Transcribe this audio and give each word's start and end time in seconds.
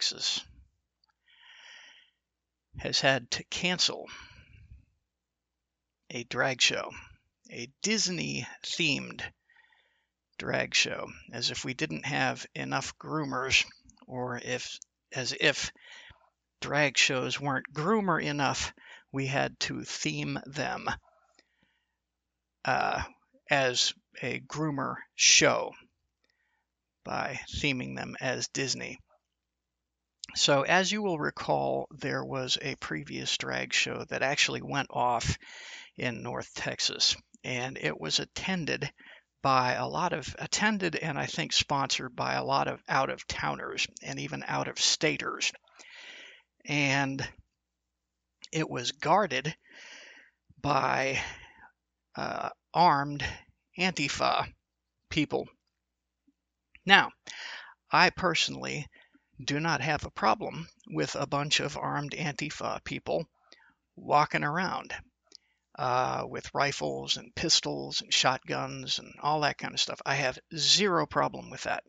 Texas, 0.00 0.42
has 2.78 3.02
had 3.02 3.30
to 3.30 3.44
cancel 3.44 4.08
a 6.08 6.24
drag 6.24 6.62
show, 6.62 6.90
a 7.50 7.70
Disney 7.82 8.46
themed 8.64 9.22
drag 10.38 10.74
show, 10.74 11.12
as 11.34 11.50
if 11.50 11.66
we 11.66 11.74
didn't 11.74 12.06
have 12.06 12.46
enough 12.54 12.96
groomers, 12.96 13.66
or 14.06 14.38
if, 14.38 14.78
as 15.12 15.34
if 15.38 15.70
drag 16.62 16.96
shows 16.96 17.38
weren't 17.38 17.70
groomer 17.70 18.22
enough, 18.22 18.72
we 19.12 19.26
had 19.26 19.60
to 19.60 19.84
theme 19.84 20.40
them 20.46 20.88
uh, 22.64 23.02
as 23.50 23.92
a 24.22 24.40
groomer 24.40 24.96
show 25.14 25.74
by 27.04 27.38
theming 27.52 27.96
them 27.96 28.16
as 28.18 28.48
Disney. 28.48 28.98
So, 30.34 30.62
as 30.62 30.92
you 30.92 31.02
will 31.02 31.18
recall, 31.18 31.88
there 31.90 32.24
was 32.24 32.56
a 32.62 32.76
previous 32.76 33.36
drag 33.36 33.72
show 33.72 34.04
that 34.04 34.22
actually 34.22 34.62
went 34.62 34.88
off 34.90 35.36
in 35.96 36.22
North 36.22 36.54
Texas, 36.54 37.16
and 37.44 37.76
it 37.76 37.98
was 37.98 38.18
attended 38.18 38.92
by 39.42 39.74
a 39.74 39.88
lot 39.88 40.12
of 40.12 40.36
attended 40.38 40.96
and 40.96 41.18
I 41.18 41.26
think 41.26 41.52
sponsored 41.52 42.14
by 42.14 42.34
a 42.34 42.44
lot 42.44 42.68
of 42.68 42.82
out 42.88 43.10
of 43.10 43.26
towners 43.26 43.86
and 44.02 44.18
even 44.20 44.44
out 44.46 44.68
of 44.68 44.78
staters. 44.78 45.52
And 46.66 47.26
it 48.52 48.68
was 48.68 48.92
guarded 48.92 49.56
by 50.60 51.22
uh, 52.16 52.50
armed 52.74 53.24
Antifa 53.78 54.52
people. 55.08 55.48
Now, 56.84 57.10
I 57.90 58.10
personally 58.10 58.86
do 59.44 59.60
not 59.60 59.80
have 59.80 60.04
a 60.04 60.10
problem 60.10 60.68
with 60.88 61.14
a 61.14 61.26
bunch 61.26 61.60
of 61.60 61.76
armed 61.76 62.12
Antifa 62.12 62.82
people 62.84 63.26
walking 63.96 64.44
around 64.44 64.94
uh, 65.78 66.24
with 66.28 66.54
rifles 66.54 67.16
and 67.16 67.34
pistols 67.34 68.02
and 68.02 68.12
shotguns 68.12 68.98
and 68.98 69.14
all 69.22 69.40
that 69.40 69.58
kind 69.58 69.72
of 69.72 69.80
stuff. 69.80 70.00
I 70.04 70.14
have 70.14 70.38
zero 70.54 71.06
problem 71.06 71.50
with 71.50 71.62
that. 71.62 71.84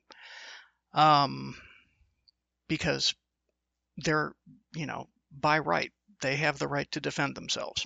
Um, 0.94 1.56
because 2.68 3.14
they're, 3.98 4.34
you 4.74 4.86
know, 4.86 5.08
by 5.32 5.60
right, 5.60 5.92
they 6.22 6.38
have 6.38 6.58
the 6.58 6.68
right 6.68 6.90
to 6.92 7.02
defend 7.02 7.36
themselves. 7.36 7.86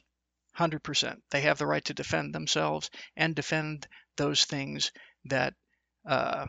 100%. 0.58 1.18
They 1.32 1.42
have 1.42 1.58
the 1.58 1.68
right 1.68 1.84
to 1.86 1.94
defend 1.94 2.34
themselves 2.34 2.90
and 3.16 3.36
defend 3.36 3.88
those 4.16 4.46
things 4.46 4.92
that, 5.26 5.54
uh, 6.08 6.46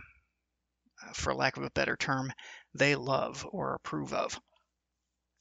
for 1.15 1.34
lack 1.34 1.56
of 1.56 1.65
a 1.65 1.71
better 1.71 1.97
term, 1.97 2.32
they 2.76 2.94
love 2.94 3.47
or 3.50 3.75
approve 3.75 4.12
of. 4.12 4.38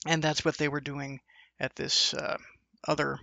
And 0.05 0.23
that's 0.23 0.45
what 0.45 0.57
they 0.57 0.67
were 0.67 0.81
doing 0.81 1.19
at 1.59 1.75
this 1.75 2.13
uh, 2.13 2.37
other 2.87 3.19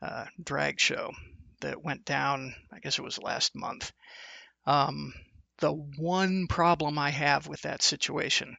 uh, 0.00 0.24
drag 0.42 0.80
show 0.80 1.12
that 1.60 1.82
went 1.82 2.04
down, 2.04 2.54
I 2.72 2.80
guess 2.80 2.98
it 2.98 3.04
was 3.04 3.22
last 3.22 3.54
month. 3.54 3.92
Um, 4.66 5.14
the 5.58 5.72
one 5.72 6.48
problem 6.48 6.98
I 6.98 7.10
have 7.10 7.46
with 7.46 7.62
that 7.62 7.82
situation, 7.82 8.56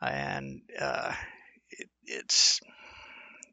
and 0.00 0.60
uh, 0.78 1.14
it, 1.70 1.88
it's 2.04 2.60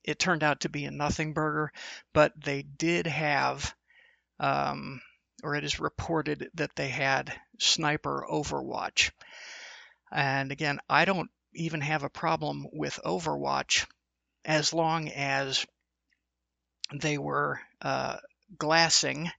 it 0.03 0.19
turned 0.19 0.43
out 0.43 0.61
to 0.61 0.69
be 0.69 0.85
a 0.85 0.91
nothing 0.91 1.33
burger, 1.33 1.71
but 2.13 2.33
they 2.43 2.63
did 2.63 3.07
have, 3.07 3.73
um, 4.39 5.01
or 5.43 5.55
it 5.55 5.63
is 5.63 5.79
reported 5.79 6.49
that 6.55 6.75
they 6.75 6.89
had 6.89 7.33
sniper 7.59 8.25
Overwatch. 8.29 9.11
And 10.13 10.51
again, 10.51 10.79
I 10.87 11.05
don't 11.05 11.31
even 11.53 11.81
have 11.81 12.03
a 12.03 12.09
problem 12.09 12.67
with 12.71 12.99
Overwatch 13.03 13.87
as 14.45 14.71
long 14.71 15.09
as 15.09 15.65
they 16.93 17.17
were 17.17 17.59
uh, 17.81 18.17
glassing, 18.57 19.31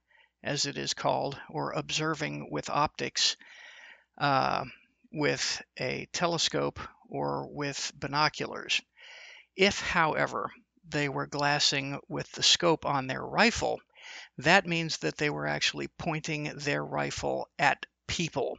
as 0.43 0.67
it 0.67 0.77
is 0.77 0.93
called, 0.93 1.39
or 1.49 1.73
observing 1.73 2.51
with 2.51 2.69
optics 2.71 3.37
uh, 4.19 4.65
with 5.13 5.63
a 5.79 6.07
telescope 6.13 6.81
or 7.09 7.47
with 7.49 7.93
binoculars. 7.95 8.81
If, 9.55 9.81
however, 9.81 10.53
they 10.89 11.09
were 11.09 11.27
glassing 11.29 12.01
with 12.09 12.31
the 12.33 12.43
scope 12.43 12.85
on 12.85 13.07
their 13.07 13.25
rifle, 13.25 13.81
that 14.39 14.67
means 14.67 14.99
that 14.99 15.17
they 15.17 15.31
were 15.31 15.47
actually 15.47 15.87
pointing 15.87 16.53
their 16.57 16.85
rifle 16.85 17.49
at 17.59 17.87
people. 18.09 18.59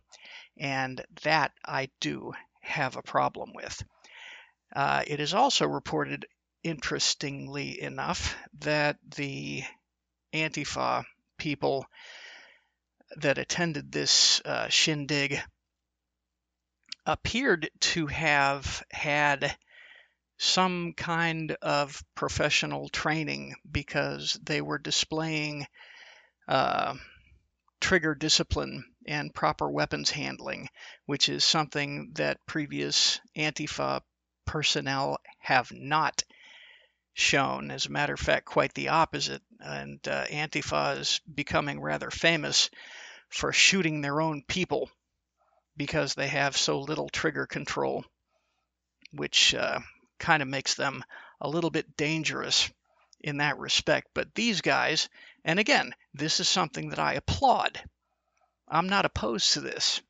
And 0.57 1.03
that 1.23 1.51
I 1.65 1.89
do 1.99 2.33
have 2.61 2.95
a 2.95 3.01
problem 3.01 3.51
with. 3.53 3.83
Uh, 4.75 5.03
it 5.05 5.19
is 5.19 5.33
also 5.33 5.65
reported, 5.65 6.25
interestingly 6.63 7.81
enough, 7.81 8.35
that 8.59 8.97
the 9.15 9.63
Antifa 10.33 11.05
people 11.37 11.85
that 13.17 13.37
attended 13.37 13.91
this 13.91 14.41
uh, 14.43 14.67
shindig 14.69 15.39
appeared 17.05 17.69
to 17.79 18.07
have 18.07 18.83
had 18.91 19.55
some 20.37 20.93
kind 20.93 21.55
of 21.61 22.03
professional 22.15 22.89
training 22.89 23.55
because 23.69 24.37
they 24.43 24.61
were 24.61 24.79
displaying 24.79 25.65
uh, 26.47 26.95
trigger 27.85 28.15
discipline 28.15 28.83
and 29.05 29.31
proper 29.31 29.69
weapons 29.69 30.09
handling, 30.09 30.67
which 31.05 31.29
is 31.29 31.43
something 31.43 32.09
that 32.15 32.43
previous 32.47 33.19
Antifa 33.37 34.01
personnel 34.43 35.19
have 35.37 35.71
not 35.71 36.23
shown. 37.13 37.69
As 37.69 37.85
a 37.85 37.91
matter 37.91 38.15
of 38.15 38.19
fact, 38.19 38.45
quite 38.45 38.73
the 38.73 38.89
opposite. 38.89 39.43
And 39.59 39.99
uh, 40.07 40.25
Antifa 40.25 40.97
is 40.97 41.21
becoming 41.31 41.79
rather 41.79 42.09
famous 42.09 42.71
for 43.29 43.53
shooting 43.53 44.01
their 44.01 44.19
own 44.19 44.41
people 44.47 44.89
because 45.77 46.15
they 46.15 46.29
have 46.29 46.57
so 46.57 46.79
little 46.79 47.09
trigger 47.09 47.45
control, 47.45 48.03
which 49.11 49.53
uh, 49.53 49.79
kind 50.17 50.41
of 50.41 50.49
makes 50.49 50.73
them 50.73 51.03
a 51.39 51.47
little 51.47 51.69
bit 51.69 51.95
dangerous 51.95 52.67
in 53.21 53.37
that 53.37 53.59
respect. 53.59 54.07
But 54.15 54.33
these 54.33 54.61
guys, 54.61 55.07
and 55.43 55.59
again, 55.59 55.93
this 56.17 56.39
is 56.39 56.47
something 56.47 56.89
that 56.89 56.99
I 56.99 57.13
applaud. 57.13 57.79
I'm 58.67 58.87
not 58.87 59.05
opposed 59.05 59.53
to 59.53 59.61
this. 59.61 60.01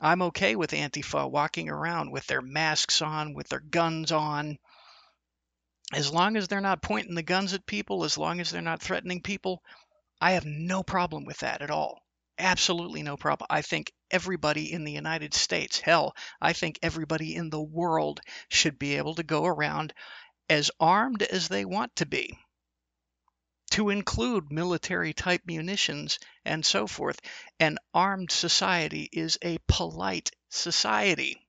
I'm 0.00 0.22
okay 0.22 0.56
with 0.56 0.70
Antifa 0.70 1.30
walking 1.30 1.68
around 1.68 2.10
with 2.10 2.26
their 2.26 2.40
masks 2.42 3.02
on, 3.02 3.34
with 3.34 3.48
their 3.48 3.60
guns 3.60 4.12
on. 4.12 4.58
As 5.92 6.12
long 6.12 6.36
as 6.36 6.48
they're 6.48 6.60
not 6.60 6.82
pointing 6.82 7.14
the 7.14 7.22
guns 7.22 7.54
at 7.54 7.66
people, 7.66 8.04
as 8.04 8.16
long 8.16 8.40
as 8.40 8.50
they're 8.50 8.62
not 8.62 8.82
threatening 8.82 9.22
people, 9.22 9.62
I 10.20 10.32
have 10.32 10.44
no 10.44 10.82
problem 10.82 11.24
with 11.24 11.38
that 11.38 11.62
at 11.62 11.70
all. 11.70 12.02
Absolutely 12.38 13.02
no 13.02 13.16
problem. 13.16 13.46
I 13.50 13.62
think 13.62 13.92
everybody 14.10 14.72
in 14.72 14.84
the 14.84 14.92
United 14.92 15.34
States, 15.34 15.80
hell, 15.80 16.14
I 16.40 16.52
think 16.52 16.78
everybody 16.82 17.34
in 17.34 17.50
the 17.50 17.60
world 17.60 18.20
should 18.48 18.78
be 18.78 18.96
able 18.96 19.16
to 19.16 19.22
go 19.22 19.44
around 19.44 19.92
as 20.48 20.70
armed 20.78 21.22
as 21.22 21.48
they 21.48 21.64
want 21.64 21.96
to 21.96 22.06
be, 22.06 22.38
to 23.70 23.90
include 23.90 24.52
military 24.52 25.12
type 25.12 25.42
munitions 25.46 26.18
and 26.44 26.64
so 26.64 26.86
forth. 26.86 27.20
An 27.60 27.78
armed 27.92 28.30
society 28.30 29.08
is 29.12 29.38
a 29.42 29.58
polite 29.66 30.30
society. 30.48 31.46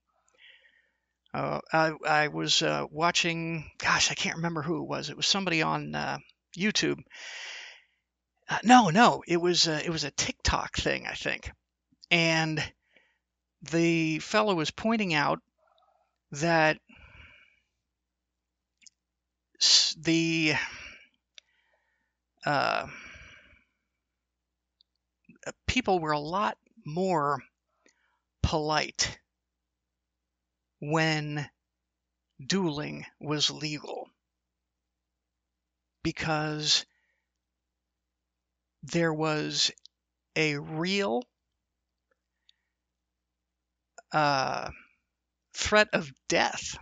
Uh, 1.34 1.60
I, 1.72 1.92
I, 2.08 2.28
was 2.30 2.62
uh, 2.62 2.86
watching, 2.90 3.70
gosh, 3.78 4.10
I 4.10 4.16
can't 4.16 4.38
remember 4.38 4.64
who 4.64 4.82
it 4.82 4.88
was. 4.88 5.10
It 5.10 5.18
was 5.18 5.28
somebody 5.28 5.62
on 5.62 5.94
uh, 5.94 6.18
YouTube, 6.58 7.04
uh, 8.50 8.58
no, 8.64 8.90
no, 8.90 9.24
it 9.28 9.38
was 9.38 9.68
uh, 9.68 9.80
it 9.84 9.92
was 9.92 10.04
a 10.04 10.12
TikTok 10.12 10.76
thing, 10.76 11.06
I 11.06 11.14
think, 11.14 11.52
and 12.10 12.64
the 13.62 14.20
fellow 14.20 14.56
was 14.56 14.72
pointing 14.72 15.14
out 15.14 15.40
that 16.32 16.80
the 19.98 20.56
uh, 22.46 22.88
people 25.68 26.00
were 26.00 26.12
a 26.12 26.20
lot 26.20 26.58
more 26.86 27.42
polite 28.44 29.20
when 30.82 31.50
dueling 32.46 33.06
was 33.20 33.50
legal 33.50 34.10
because 36.04 36.86
there 38.84 39.14
was 39.14 39.72
a 40.36 40.58
real 40.58 41.24
uh, 44.12 44.70
threat 45.54 45.90
of 45.94 46.12
death 46.28 46.78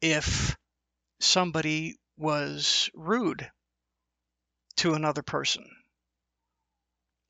if 0.00 0.56
somebody 1.20 1.96
was 2.16 2.90
rude 2.94 3.50
to 4.76 4.94
another 4.94 5.22
person. 5.22 5.64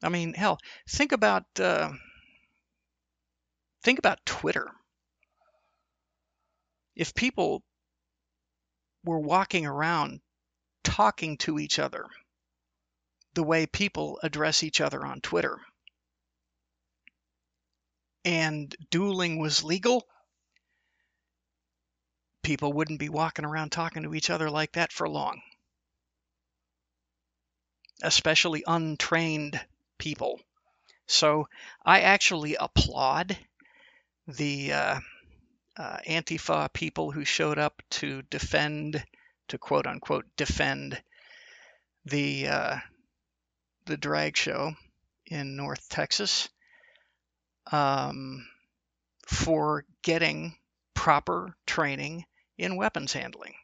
I 0.02 0.08
mean, 0.08 0.34
hell, 0.34 0.58
think 0.88 1.12
about 1.12 1.44
uh, 1.58 1.90
think 3.82 3.98
about 3.98 4.24
Twitter. 4.26 4.70
If 6.94 7.14
people 7.14 7.62
were 9.04 9.20
walking 9.20 9.66
around 9.66 10.20
talking 10.82 11.36
to 11.38 11.58
each 11.58 11.78
other 11.78 12.06
the 13.34 13.42
way 13.42 13.66
people 13.66 14.18
address 14.22 14.62
each 14.62 14.80
other 14.80 15.04
on 15.04 15.20
Twitter. 15.20 15.58
And 18.24 18.74
dueling 18.90 19.38
was 19.38 19.62
legal, 19.62 20.06
people 22.44 22.72
wouldn't 22.72 23.00
be 23.00 23.08
walking 23.08 23.44
around 23.44 23.72
talking 23.72 24.04
to 24.04 24.14
each 24.14 24.30
other 24.30 24.50
like 24.50 24.72
that 24.72 24.92
for 24.92 25.08
long. 25.08 25.40
Especially 28.02 28.62
untrained 28.66 29.60
people. 29.98 30.40
So 31.06 31.48
I 31.84 32.00
actually 32.00 32.54
applaud 32.54 33.36
the 34.26 34.72
uh, 34.72 35.00
uh, 35.76 35.98
Antifa 36.06 36.72
people 36.72 37.10
who 37.10 37.24
showed 37.24 37.58
up 37.58 37.82
to 37.90 38.22
defend, 38.22 39.04
to 39.48 39.58
quote 39.58 39.86
unquote, 39.86 40.26
defend 40.36 41.02
the 42.04 42.48
uh, 42.48 42.76
the 43.86 43.96
drag 43.96 44.36
show 44.36 44.72
in 45.26 45.56
North 45.56 45.88
Texas 45.88 46.48
um, 47.72 48.46
for 49.26 49.84
getting 50.02 50.54
proper 50.94 51.56
training 51.66 52.24
in 52.58 52.76
weapons 52.76 53.12
handling. 53.12 53.54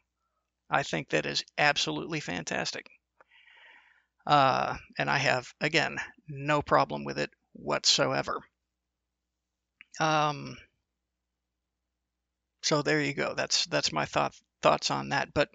I 0.69 0.83
think 0.83 1.09
that 1.09 1.25
is 1.25 1.43
absolutely 1.57 2.19
fantastic. 2.19 2.87
Uh, 4.25 4.77
and 4.97 5.09
I 5.09 5.17
have, 5.17 5.53
again, 5.59 5.97
no 6.27 6.61
problem 6.61 7.03
with 7.03 7.19
it 7.19 7.31
whatsoever. 7.53 8.41
Um, 9.99 10.57
so 12.61 12.81
there 12.81 13.01
you 13.01 13.13
go. 13.13 13.33
That's 13.33 13.65
that's 13.65 13.91
my 13.91 14.05
thought 14.05 14.35
thoughts 14.61 14.91
on 14.91 15.09
that. 15.09 15.33
But 15.33 15.49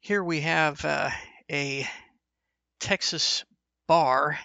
here 0.00 0.22
we 0.22 0.40
have 0.40 0.84
uh, 0.84 1.10
a 1.50 1.88
Texas 2.80 3.44
bar. 3.86 4.38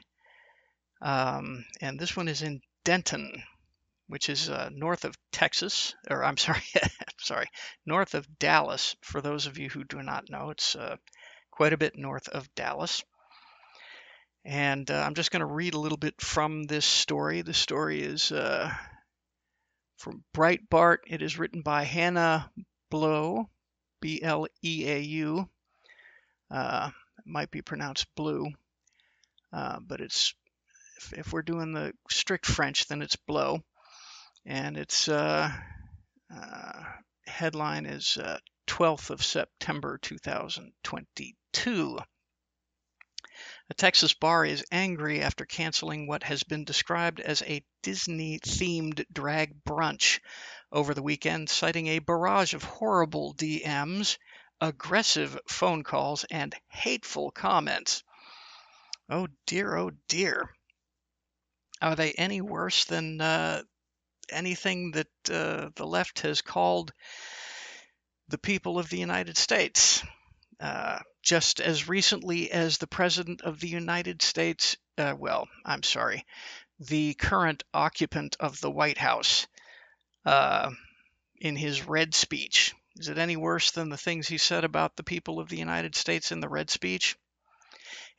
Um, 1.01 1.65
and 1.81 1.99
this 1.99 2.15
one 2.15 2.27
is 2.27 2.41
in 2.41 2.61
Denton, 2.83 3.43
which 4.07 4.29
is 4.29 4.49
uh, 4.49 4.69
north 4.73 5.05
of 5.05 5.15
Texas, 5.31 5.95
or 6.09 6.23
I'm 6.23 6.37
sorry, 6.37 6.63
sorry, 7.19 7.47
north 7.85 8.13
of 8.13 8.27
Dallas. 8.39 8.95
For 9.01 9.21
those 9.21 9.45
of 9.47 9.57
you 9.57 9.69
who 9.69 9.83
do 9.83 10.01
not 10.01 10.29
know, 10.29 10.49
it's 10.49 10.75
uh, 10.75 10.95
quite 11.51 11.73
a 11.73 11.77
bit 11.77 11.97
north 11.97 12.27
of 12.29 12.53
Dallas. 12.55 13.03
And 14.45 14.89
uh, 14.89 15.03
I'm 15.05 15.15
just 15.15 15.31
going 15.31 15.41
to 15.41 15.45
read 15.45 15.73
a 15.73 15.79
little 15.79 15.97
bit 15.97 16.21
from 16.21 16.63
this 16.63 16.85
story. 16.85 17.41
The 17.41 17.53
story 17.53 18.01
is 18.01 18.31
uh, 18.31 18.71
from 19.97 20.23
Breitbart. 20.33 20.99
It 21.05 21.21
is 21.21 21.37
written 21.37 21.61
by 21.61 21.83
Hannah 21.83 22.49
Bleau, 22.89 23.49
B 24.01 24.21
L 24.23 24.47
E 24.63 24.89
A 24.89 24.99
U. 24.99 25.49
Uh, 26.49 26.91
might 27.25 27.51
be 27.51 27.61
pronounced 27.61 28.07
Blue. 28.15 28.47
Uh, 29.51 29.79
but 29.85 30.01
it's 30.01 30.33
if, 30.97 31.13
if, 31.13 31.33
we're 31.33 31.41
doing 31.41 31.73
the 31.73 31.93
strict 32.09 32.45
French, 32.45 32.87
then 32.87 33.01
it's 33.01 33.15
blow, 33.15 33.61
and 34.47 34.77
its 34.77 35.09
uh, 35.09 35.51
uh, 36.33 36.83
headline 37.25 37.85
is 37.85 38.17
12th 38.65 39.11
uh, 39.11 39.13
of 39.15 39.23
September 39.23 39.99
2022. 40.01 41.99
A 43.69 43.73
Texas 43.73 44.13
bar 44.13 44.45
is 44.45 44.63
angry 44.71 45.21
after 45.21 45.45
canceling 45.45 46.07
what 46.07 46.23
has 46.23 46.43
been 46.43 46.63
described 46.63 47.19
as 47.19 47.41
a 47.41 47.61
Disney 47.83 48.39
themed 48.39 49.03
drag 49.11 49.61
brunch 49.65 50.21
over 50.71 50.93
the 50.93 51.03
weekend, 51.03 51.49
citing 51.49 51.87
a 51.87 51.99
barrage 51.99 52.53
of 52.53 52.63
horrible 52.63 53.33
DMs, 53.33 54.17
aggressive 54.61 55.37
phone 55.49 55.83
calls, 55.83 56.23
and 56.31 56.55
hateful 56.69 57.31
comments. 57.31 58.01
Oh 59.09 59.27
dear, 59.45 59.75
oh 59.75 59.91
dear. 60.07 60.55
Are 61.81 61.97
they 61.97 62.13
any 62.13 62.39
worse 62.39 62.85
than 62.85 63.19
uh, 63.19 63.63
anything 64.31 64.91
that 64.91 65.07
uh, 65.31 65.69
the 65.75 65.85
left 65.85 66.19
has 66.21 66.41
called 66.41 66.93
the 68.29 68.37
people 68.37 68.79
of 68.79 68.89
the 68.89 68.97
United 68.97 69.37
States? 69.37 70.03
Uh, 70.59 70.99
just 71.21 71.59
as 71.59 71.87
recently 71.87 72.51
as 72.51 72.77
the 72.77 72.87
President 72.87 73.41
of 73.41 73.59
the 73.59 73.67
United 73.67 74.21
States, 74.21 74.77
uh, 74.97 75.13
well, 75.17 75.47
I'm 75.65 75.83
sorry, 75.83 76.25
the 76.79 77.13
current 77.13 77.63
occupant 77.73 78.37
of 78.39 78.59
the 78.61 78.71
White 78.71 78.97
House 78.97 79.47
uh, 80.25 80.71
in 81.39 81.55
his 81.55 81.87
red 81.87 82.15
speech. 82.15 82.73
Is 82.97 83.09
it 83.09 83.17
any 83.17 83.37
worse 83.37 83.71
than 83.71 83.89
the 83.89 83.97
things 83.97 84.27
he 84.27 84.39
said 84.39 84.63
about 84.63 84.95
the 84.95 85.03
people 85.03 85.39
of 85.39 85.49
the 85.49 85.57
United 85.57 85.95
States 85.95 86.31
in 86.31 86.39
the 86.39 86.49
red 86.49 86.69
speech? 86.69 87.15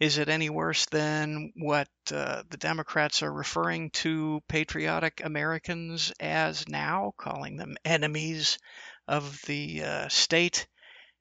Is 0.00 0.18
it 0.18 0.28
any 0.28 0.50
worse 0.50 0.87
than 0.87 1.52
what 1.56 1.88
uh, 2.12 2.42
the 2.48 2.56
Democrats 2.56 3.22
are 3.22 3.32
referring 3.32 3.90
to 3.90 4.40
patriotic 4.48 5.22
Americans 5.25 6.12
as 6.20 6.68
now, 6.68 7.14
calling 7.16 7.56
them 7.56 7.76
enemies 7.84 8.58
of 9.06 9.40
the 9.42 9.82
uh, 9.82 10.08
state 10.08 10.66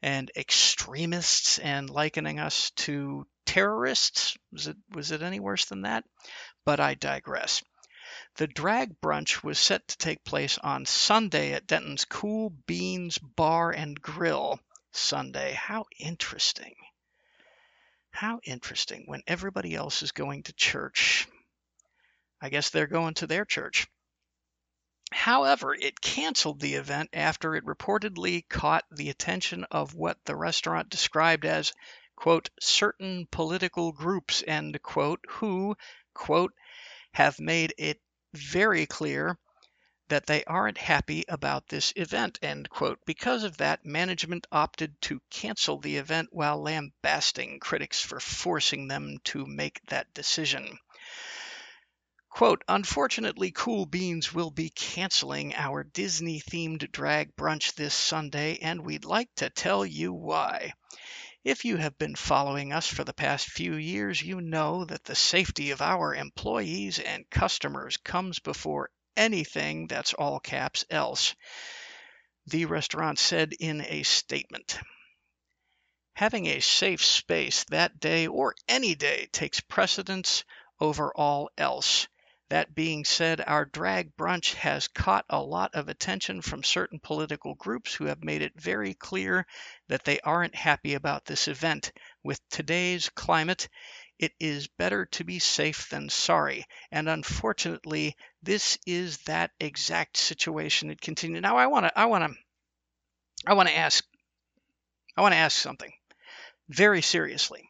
and 0.01 0.31
extremists 0.35 1.59
and 1.59 1.89
likening 1.89 2.39
us 2.39 2.71
to 2.71 3.27
terrorists? 3.45 4.37
Was 4.51 4.67
it, 4.67 4.77
was 4.91 5.11
it 5.11 5.21
any 5.21 5.39
worse 5.39 5.65
than 5.65 5.81
that? 5.81 6.03
But 6.65 6.79
I 6.79 6.93
digress. 6.93 7.63
The 8.35 8.47
drag 8.47 9.01
brunch 9.01 9.43
was 9.43 9.59
set 9.59 9.87
to 9.87 9.97
take 9.97 10.23
place 10.23 10.57
on 10.59 10.85
Sunday 10.85 11.53
at 11.53 11.67
Denton's 11.67 12.05
Cool 12.05 12.51
Beans 12.51 13.17
Bar 13.17 13.71
and 13.71 14.01
Grill. 14.01 14.59
Sunday. 14.91 15.53
How 15.53 15.85
interesting. 15.99 16.75
How 18.17 18.39
interesting. 18.43 19.03
When 19.05 19.21
everybody 19.27 19.75
else 19.75 20.01
is 20.01 20.11
going 20.11 20.41
to 20.43 20.53
church, 20.53 21.27
I 22.41 22.49
guess 22.49 22.71
they're 22.71 22.87
going 22.87 23.13
to 23.13 23.27
their 23.27 23.45
church. 23.45 23.85
However, 25.11 25.75
it 25.75 26.01
canceled 26.01 26.59
the 26.59 26.73
event 26.73 27.11
after 27.13 27.53
it 27.53 27.63
reportedly 27.63 28.49
caught 28.49 28.85
the 28.89 29.11
attention 29.11 29.65
of 29.65 29.93
what 29.93 30.17
the 30.25 30.35
restaurant 30.35 30.89
described 30.89 31.45
as, 31.45 31.73
quote, 32.15 32.49
certain 32.59 33.27
political 33.29 33.91
groups, 33.91 34.43
end 34.47 34.81
quote, 34.81 35.23
who, 35.29 35.77
quote, 36.15 36.55
have 37.11 37.39
made 37.39 37.75
it 37.77 38.01
very 38.33 38.87
clear 38.87 39.37
that 40.09 40.25
they 40.25 40.43
aren't 40.45 40.77
happy 40.77 41.25
about 41.27 41.67
this 41.67 41.91
event, 41.95 42.39
end 42.41 42.69
quote. 42.69 42.99
Because 43.05 43.43
of 43.43 43.57
that, 43.57 43.85
management 43.85 44.47
opted 44.51 45.01
to 45.01 45.21
cancel 45.29 45.79
the 45.79 45.97
event 45.97 46.29
while 46.31 46.61
lambasting 46.61 47.59
critics 47.59 48.01
for 48.01 48.19
forcing 48.19 48.87
them 48.87 49.17
to 49.25 49.45
make 49.45 49.81
that 49.87 50.13
decision. 50.13 50.79
Quote, 52.29 52.63
unfortunately, 52.67 53.51
Cool 53.51 53.85
Beans 53.85 54.33
will 54.33 54.51
be 54.51 54.69
canceling 54.69 55.55
our 55.55 55.83
Disney 55.83 56.39
themed 56.39 56.91
drag 56.91 57.35
brunch 57.35 57.73
this 57.73 57.95
Sunday, 57.95 58.59
and 58.61 58.85
we'd 58.85 59.05
like 59.05 59.33
to 59.37 59.49
tell 59.49 59.85
you 59.85 60.13
why. 60.13 60.73
If 61.43 61.65
you 61.65 61.77
have 61.77 61.97
been 61.97 62.15
following 62.15 62.73
us 62.73 62.87
for 62.87 63.03
the 63.03 63.13
past 63.13 63.49
few 63.49 63.75
years, 63.75 64.21
you 64.21 64.41
know 64.41 64.85
that 64.85 65.05
the 65.05 65.15
safety 65.15 65.71
of 65.71 65.81
our 65.81 66.13
employees 66.13 66.99
and 66.99 67.29
customers 67.29 67.97
comes 67.97 68.39
before 68.39 68.89
anything 69.17 69.87
that's 69.87 70.13
all 70.13 70.39
caps 70.39 70.85
else, 70.89 71.35
the 72.45 72.65
restaurant 72.65 73.19
said 73.19 73.51
in 73.59 73.81
a 73.81 74.03
statement. 74.03 74.79
Having 76.13 76.45
a 76.47 76.61
safe 76.61 77.03
space 77.03 77.65
that 77.65 77.99
day 77.99 78.27
or 78.27 78.55
any 78.67 78.95
day 78.95 79.27
takes 79.31 79.59
precedence 79.59 80.45
over 80.79 81.11
all 81.13 81.49
else. 81.57 82.07
That 82.49 82.73
being 82.73 83.03
said, 83.03 83.41
our 83.45 83.65
drag 83.65 84.15
brunch 84.15 84.53
has 84.53 84.87
caught 84.87 85.25
a 85.29 85.41
lot 85.41 85.75
of 85.75 85.89
attention 85.89 86.41
from 86.41 86.63
certain 86.63 86.97
political 86.97 87.55
groups 87.55 87.93
who 87.93 88.05
have 88.05 88.23
made 88.23 88.41
it 88.41 88.53
very 88.55 88.93
clear 88.93 89.45
that 89.89 90.05
they 90.05 90.21
aren't 90.21 90.55
happy 90.55 90.93
about 90.93 91.25
this 91.25 91.49
event. 91.49 91.91
With 92.23 92.39
today's 92.49 93.09
climate, 93.09 93.67
it 94.19 94.33
is 94.39 94.67
better 94.67 95.05
to 95.05 95.23
be 95.23 95.39
safe 95.39 95.89
than 95.89 96.09
sorry. 96.09 96.65
And 96.91 97.07
unfortunately, 97.07 98.15
this 98.41 98.77
is 98.85 99.19
that 99.19 99.51
exact 99.59 100.17
situation. 100.17 100.89
It 100.89 101.01
continued. 101.01 101.41
Now 101.41 101.57
I 101.57 101.67
want 101.67 101.85
to 101.85 101.97
I 101.97 102.05
want 102.05 102.31
to 102.31 102.39
I 103.45 103.53
want 103.53 103.69
to 103.69 103.75
ask 103.75 104.03
I 105.15 105.21
want 105.21 105.33
to 105.33 105.37
ask 105.37 105.57
something 105.57 105.91
very 106.69 107.01
seriously. 107.01 107.69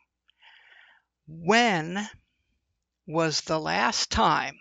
When 1.27 2.07
was 3.05 3.41
the 3.41 3.59
last 3.59 4.09
time 4.09 4.55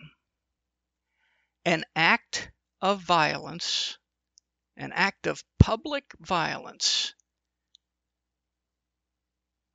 an 1.65 1.85
act 1.95 2.51
of 2.81 3.01
violence, 3.01 3.97
an 4.75 4.91
act 4.93 5.27
of 5.27 5.43
public 5.59 6.13
violence 6.19 7.13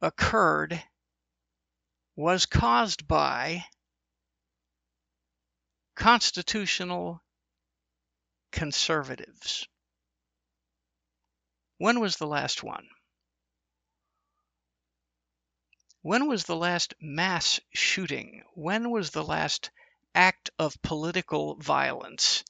occurred 0.01 0.83
was 2.17 2.47
caused 2.47 3.09
by 3.09 3.65
constitutional 5.95 7.23
conservatives. 8.51 9.67
When 11.79 12.01
was 12.01 12.17
the 12.17 12.27
last 12.27 12.63
one? 12.63 12.87
When 16.03 16.29
was 16.29 16.45
the 16.45 16.57
last 16.57 16.95
mass 17.01 17.61
shooting? 17.73 18.43
When 18.55 18.91
was 18.91 19.11
the 19.11 19.25
last 19.25 19.71
act 20.15 20.51
of 20.59 20.81
political 20.83 21.57
violence 21.57 22.45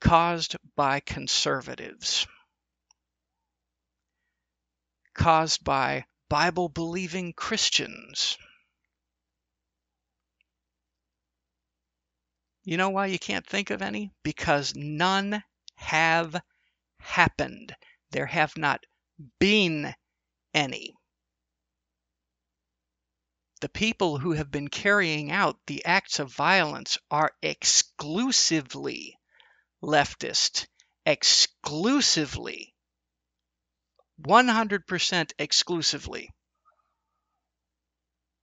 caused 0.00 0.56
by 0.76 1.00
conservatives? 1.00 2.26
Caused 5.14 5.64
by 5.64 6.06
Bible 6.28 6.68
believing 6.68 7.32
Christians? 7.32 8.38
You 12.68 12.76
know 12.76 12.90
why 12.90 13.06
you 13.06 13.18
can't 13.18 13.46
think 13.46 13.70
of 13.70 13.80
any? 13.80 14.12
Because 14.22 14.74
none 14.76 15.42
have 15.76 16.38
happened. 17.00 17.74
There 18.10 18.26
have 18.26 18.58
not 18.58 18.84
been 19.38 19.94
any. 20.52 20.94
The 23.62 23.70
people 23.70 24.18
who 24.18 24.32
have 24.32 24.50
been 24.50 24.68
carrying 24.68 25.32
out 25.32 25.58
the 25.66 25.82
acts 25.86 26.18
of 26.18 26.30
violence 26.30 26.98
are 27.10 27.32
exclusively 27.40 29.18
leftist, 29.82 30.66
exclusively, 31.06 32.74
100% 34.20 35.32
exclusively. 35.38 36.28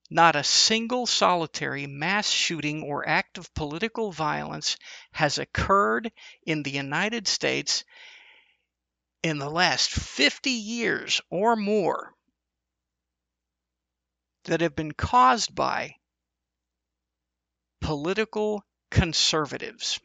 Not 0.09 0.35
a 0.35 0.43
single 0.43 1.07
solitary 1.07 1.87
mass 1.87 2.29
shooting 2.29 2.83
or 2.83 3.07
act 3.07 3.37
of 3.37 3.53
political 3.53 4.11
violence 4.11 4.77
has 5.11 5.39
occurred 5.39 6.11
in 6.45 6.61
the 6.61 6.71
United 6.71 7.27
States 7.27 7.83
in 9.23 9.39
the 9.39 9.49
last 9.49 9.89
50 9.89 10.51
years 10.51 11.21
or 11.31 11.55
more 11.55 12.13
that 14.43 14.61
have 14.61 14.75
been 14.75 14.93
caused 14.93 15.55
by 15.55 15.95
political 17.81 18.63
conservatives. 18.91 19.99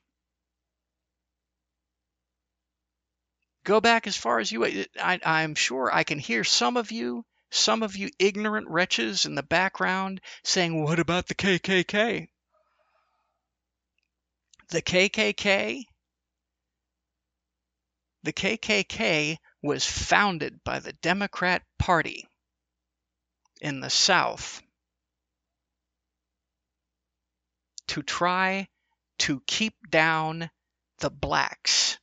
Go 3.64 3.83
back 3.83 4.07
as 4.07 4.16
far 4.16 4.38
as 4.38 4.50
you. 4.50 4.64
I, 4.99 5.21
I'm 5.23 5.54
sure 5.54 5.95
I 5.95 6.04
can 6.04 6.19
hear 6.19 6.45
some 6.45 6.78
of 6.78 6.90
you 6.90 7.26
some 7.50 7.83
of 7.83 7.97
you 7.97 8.11
ignorant 8.19 8.69
wretches 8.69 9.26
in 9.26 9.35
the 9.35 9.42
background 9.42 10.21
saying, 10.45 10.83
What 10.83 10.99
about 10.99 11.26
the 11.26 11.35
KKK? 11.35 12.28
The 14.69 14.83
KKK? 14.83 15.85
The 18.23 18.33
KKK 18.33 19.37
was 19.62 19.85
founded 19.85 20.62
by 20.62 20.78
the 20.78 20.92
Democrat 20.92 21.62
Party 21.78 22.28
in 23.61 23.80
the 23.80 23.90
South 23.90 24.62
to 27.88 28.02
try 28.02 28.69
to 29.19 29.42
keep 29.47 29.75
down 29.90 30.50
the 30.99 31.11
blacks 31.11 31.99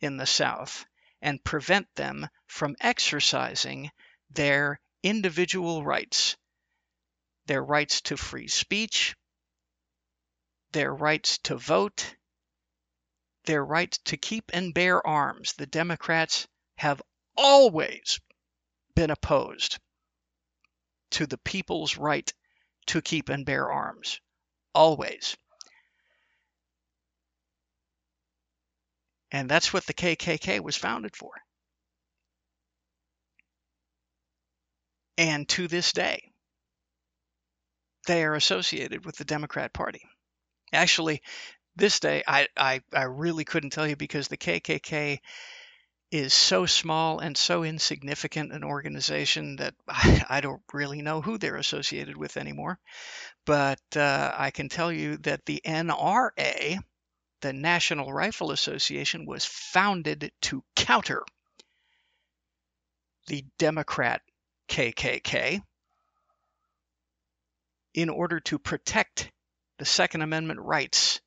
in 0.00 0.16
the 0.16 0.26
South 0.26 0.84
and 1.22 1.42
prevent 1.44 1.86
them 1.94 2.28
from 2.46 2.76
exercising 2.80 3.90
their 4.30 4.80
individual 5.08 5.84
rights 5.84 6.36
their 7.48 7.64
rights 7.64 8.02
to 8.02 8.16
free 8.16 8.46
speech, 8.46 9.16
their 10.72 10.94
rights 10.94 11.38
to 11.38 11.56
vote, 11.56 12.14
their 13.46 13.64
right 13.64 13.90
to 14.04 14.16
keep 14.18 14.50
and 14.52 14.74
bear 14.74 15.04
arms. 15.04 15.54
The 15.54 15.66
Democrats 15.66 16.46
have 16.76 17.02
always 17.36 18.20
been 18.94 19.10
opposed 19.10 19.78
to 21.12 21.26
the 21.26 21.38
people's 21.38 21.96
right 21.96 22.30
to 22.86 23.00
keep 23.00 23.30
and 23.30 23.46
bear 23.46 23.72
arms. 23.72 24.20
Always. 24.74 25.36
And 29.30 29.48
that's 29.48 29.72
what 29.72 29.86
the 29.86 29.94
KKK 29.94 30.60
was 30.60 30.76
founded 30.76 31.16
for. 31.16 31.32
And 35.18 35.48
to 35.48 35.66
this 35.66 35.92
day, 35.92 36.30
they 38.06 38.24
are 38.24 38.36
associated 38.36 39.04
with 39.04 39.16
the 39.16 39.24
Democrat 39.24 39.72
Party. 39.72 40.00
Actually, 40.72 41.22
this 41.74 41.98
day, 41.98 42.22
I, 42.26 42.46
I, 42.56 42.80
I 42.92 43.02
really 43.02 43.44
couldn't 43.44 43.70
tell 43.70 43.86
you 43.86 43.96
because 43.96 44.28
the 44.28 44.36
KKK 44.36 45.18
is 46.12 46.32
so 46.32 46.66
small 46.66 47.18
and 47.18 47.36
so 47.36 47.64
insignificant 47.64 48.52
an 48.52 48.62
organization 48.62 49.56
that 49.56 49.74
I, 49.88 50.24
I 50.28 50.40
don't 50.40 50.62
really 50.72 51.02
know 51.02 51.20
who 51.20 51.36
they're 51.36 51.56
associated 51.56 52.16
with 52.16 52.36
anymore. 52.36 52.78
But 53.44 53.82
uh, 53.96 54.32
I 54.36 54.52
can 54.52 54.68
tell 54.68 54.92
you 54.92 55.16
that 55.18 55.44
the 55.46 55.60
NRA, 55.66 56.78
the 57.40 57.52
National 57.52 58.12
Rifle 58.12 58.52
Association, 58.52 59.26
was 59.26 59.44
founded 59.44 60.30
to 60.42 60.62
counter 60.76 61.24
the 63.26 63.44
Democrat 63.58 64.22
KKK 64.68 65.62
in 67.94 68.10
order 68.10 68.40
to 68.40 68.58
protect 68.58 69.30
the 69.78 69.84
Second 69.84 70.22
Amendment 70.22 70.60
rights 70.60 71.20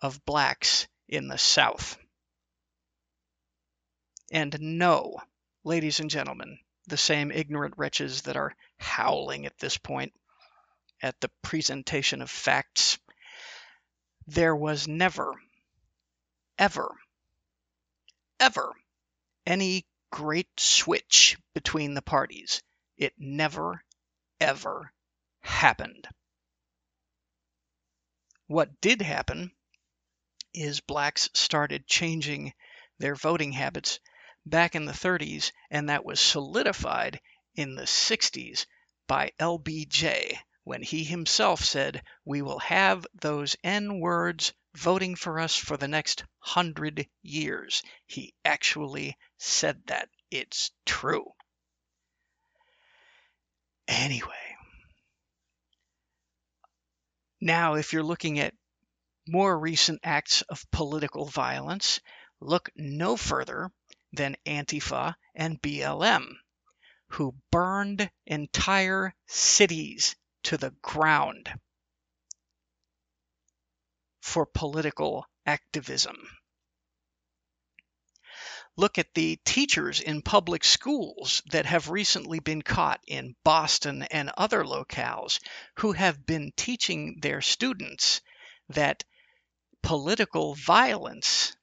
of 0.00 0.24
blacks 0.24 0.86
in 1.08 1.28
the 1.28 1.38
South. 1.38 1.98
And 4.30 4.56
no, 4.60 5.16
ladies 5.64 6.00
and 6.00 6.10
gentlemen, 6.10 6.58
the 6.86 6.96
same 6.96 7.30
ignorant 7.30 7.74
wretches 7.76 8.22
that 8.22 8.36
are 8.36 8.54
howling 8.78 9.46
at 9.46 9.58
this 9.58 9.78
point 9.78 10.12
at 11.02 11.20
the 11.20 11.30
presentation 11.42 12.22
of 12.22 12.30
facts, 12.30 12.98
there 14.26 14.54
was 14.56 14.88
never, 14.88 15.34
ever, 16.58 16.94
ever 18.40 18.74
any 19.46 19.86
great 20.16 20.48
switch 20.58 21.36
between 21.52 21.92
the 21.92 22.00
parties. 22.00 22.62
It 22.96 23.12
never, 23.18 23.84
ever 24.40 24.90
happened. 25.40 26.08
What 28.46 28.80
did 28.80 29.02
happen 29.02 29.52
is 30.54 30.80
blacks 30.80 31.28
started 31.34 31.86
changing 31.86 32.54
their 32.98 33.14
voting 33.14 33.52
habits 33.52 34.00
back 34.46 34.74
in 34.74 34.86
the 34.86 34.92
30s, 34.92 35.52
and 35.70 35.90
that 35.90 36.06
was 36.06 36.18
solidified 36.18 37.20
in 37.54 37.74
the 37.74 37.82
60s 37.82 38.64
by 39.06 39.32
LBJ 39.38 40.38
when 40.64 40.80
he 40.80 41.04
himself 41.04 41.62
said, 41.62 42.02
We 42.24 42.40
will 42.40 42.60
have 42.60 43.06
those 43.20 43.54
N 43.62 44.00
words 44.00 44.54
voting 44.76 45.16
for 45.16 45.40
us 45.40 45.56
for 45.56 45.76
the 45.76 45.88
next 45.88 46.24
hundred 46.38 47.08
years. 47.22 47.82
He 48.06 48.34
actually 48.44 49.16
said 49.38 49.80
that. 49.86 50.08
It's 50.30 50.70
true. 50.84 51.32
Anyway, 53.88 54.56
now 57.40 57.74
if 57.74 57.92
you're 57.92 58.02
looking 58.02 58.38
at 58.38 58.54
more 59.28 59.58
recent 59.58 60.00
acts 60.02 60.42
of 60.42 60.70
political 60.70 61.24
violence, 61.26 62.00
look 62.40 62.68
no 62.76 63.16
further 63.16 63.70
than 64.12 64.36
Antifa 64.44 65.14
and 65.34 65.60
BLM, 65.62 66.26
who 67.08 67.34
burned 67.50 68.10
entire 68.26 69.14
cities 69.26 70.16
to 70.42 70.56
the 70.56 70.74
ground 70.82 71.48
for 74.26 74.44
political 74.44 75.24
activism. 75.46 76.16
Look 78.76 78.98
at 78.98 79.14
the 79.14 79.36
teachers 79.44 80.00
in 80.00 80.20
public 80.20 80.64
schools 80.64 81.42
that 81.52 81.64
have 81.64 81.88
recently 81.88 82.40
been 82.40 82.60
caught 82.60 83.00
in 83.06 83.36
Boston 83.44 84.02
and 84.02 84.30
other 84.36 84.64
locales 84.64 85.38
who 85.76 85.92
have 85.92 86.26
been 86.26 86.52
teaching 86.56 87.20
their 87.20 87.40
students 87.40 88.20
that 88.68 89.04
political 89.80 90.56
violence 90.56 91.56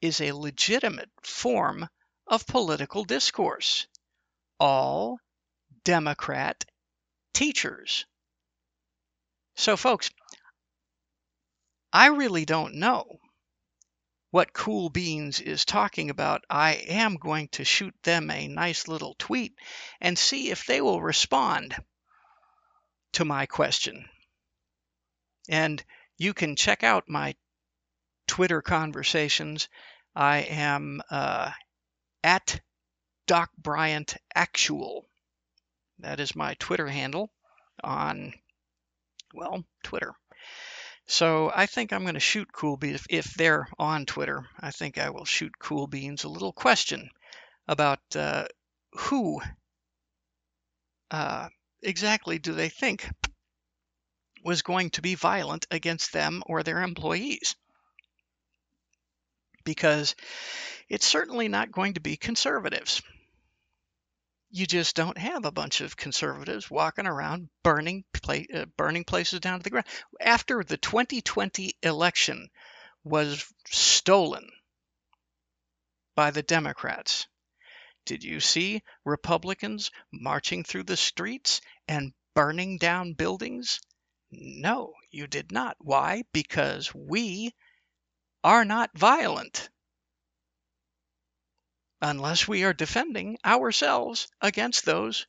is 0.00 0.20
a 0.20 0.30
legitimate 0.32 1.10
form 1.22 1.88
of 2.28 2.46
political 2.46 3.04
discourse. 3.04 3.88
All 4.60 5.18
Democrat 5.82 6.64
teachers. 7.34 8.06
So, 9.56 9.76
folks, 9.76 10.10
I 11.96 12.08
really 12.08 12.44
don't 12.44 12.74
know 12.74 13.20
what 14.30 14.52
Cool 14.52 14.90
Beans 14.90 15.40
is 15.40 15.64
talking 15.64 16.10
about. 16.10 16.44
I 16.50 16.74
am 16.74 17.16
going 17.16 17.48
to 17.52 17.64
shoot 17.64 17.94
them 18.02 18.30
a 18.30 18.48
nice 18.48 18.86
little 18.86 19.14
tweet 19.18 19.54
and 19.98 20.18
see 20.18 20.50
if 20.50 20.66
they 20.66 20.82
will 20.82 21.00
respond 21.00 21.74
to 23.12 23.24
my 23.24 23.46
question. 23.46 24.10
And 25.48 25.82
you 26.18 26.34
can 26.34 26.54
check 26.54 26.84
out 26.84 27.08
my 27.08 27.34
Twitter 28.26 28.60
conversations. 28.60 29.70
I 30.14 30.40
am 30.40 31.00
uh, 31.10 31.50
at 32.22 32.60
Doc 33.26 33.48
Bryant 33.56 34.18
Actual. 34.34 35.06
That 36.00 36.20
is 36.20 36.36
my 36.36 36.56
Twitter 36.58 36.88
handle 36.88 37.32
on, 37.82 38.34
well, 39.32 39.64
Twitter. 39.82 40.12
So 41.06 41.52
I 41.54 41.66
think 41.66 41.92
I'm 41.92 42.02
going 42.02 42.14
to 42.14 42.20
shoot 42.20 42.52
Cool 42.52 42.76
Beans 42.76 42.96
if, 42.96 43.06
if, 43.10 43.34
they're 43.34 43.68
on 43.78 44.06
Twitter. 44.06 44.44
I 44.58 44.72
think 44.72 44.98
I 44.98 45.10
will 45.10 45.24
shoot 45.24 45.58
Cool 45.58 45.86
Beans 45.86 46.24
a 46.24 46.28
little 46.28 46.52
question 46.52 47.10
about 47.68 48.00
uh, 48.16 48.46
who 48.92 49.40
uh, 51.10 51.48
exactly 51.82 52.38
do 52.38 52.52
they 52.52 52.68
think 52.68 53.08
was 54.44 54.62
going 54.62 54.90
to 54.90 55.02
be 55.02 55.14
violent 55.14 55.66
against 55.70 56.12
them 56.12 56.42
or 56.46 56.62
their 56.62 56.82
employees. 56.82 57.54
Because 59.64 60.16
it's 60.88 61.06
certainly 61.06 61.48
not 61.48 61.72
going 61.72 61.94
to 61.94 62.00
be 62.00 62.16
conservatives 62.16 63.02
you 64.50 64.66
just 64.66 64.96
don't 64.96 65.18
have 65.18 65.44
a 65.44 65.52
bunch 65.52 65.80
of 65.80 65.96
conservatives 65.96 66.70
walking 66.70 67.06
around 67.06 67.48
burning 67.62 68.04
uh, 68.28 68.64
burning 68.76 69.04
places 69.04 69.40
down 69.40 69.58
to 69.58 69.64
the 69.64 69.70
ground. 69.70 69.86
After 70.20 70.62
the 70.62 70.76
2020 70.76 71.74
election 71.82 72.48
was 73.04 73.44
stolen 73.66 74.48
by 76.14 76.30
the 76.30 76.42
Democrats, 76.42 77.26
did 78.04 78.22
you 78.22 78.40
see 78.40 78.82
Republicans 79.04 79.90
marching 80.12 80.64
through 80.64 80.84
the 80.84 80.96
streets 80.96 81.60
and 81.88 82.14
burning 82.34 82.78
down 82.78 83.14
buildings? 83.14 83.80
No, 84.30 84.94
you 85.10 85.26
did 85.26 85.50
not. 85.50 85.76
Why? 85.80 86.22
Because 86.32 86.94
we 86.94 87.54
are 88.44 88.64
not 88.64 88.96
violent 88.96 89.70
unless 92.08 92.46
we 92.46 92.62
are 92.62 92.72
defending 92.72 93.36
ourselves 93.44 94.28
against 94.40 94.84
those 94.84 95.26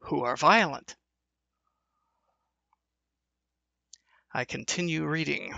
who 0.00 0.24
are 0.24 0.36
violent. 0.36 0.96
I 4.32 4.46
continue 4.46 5.04
reading. 5.04 5.54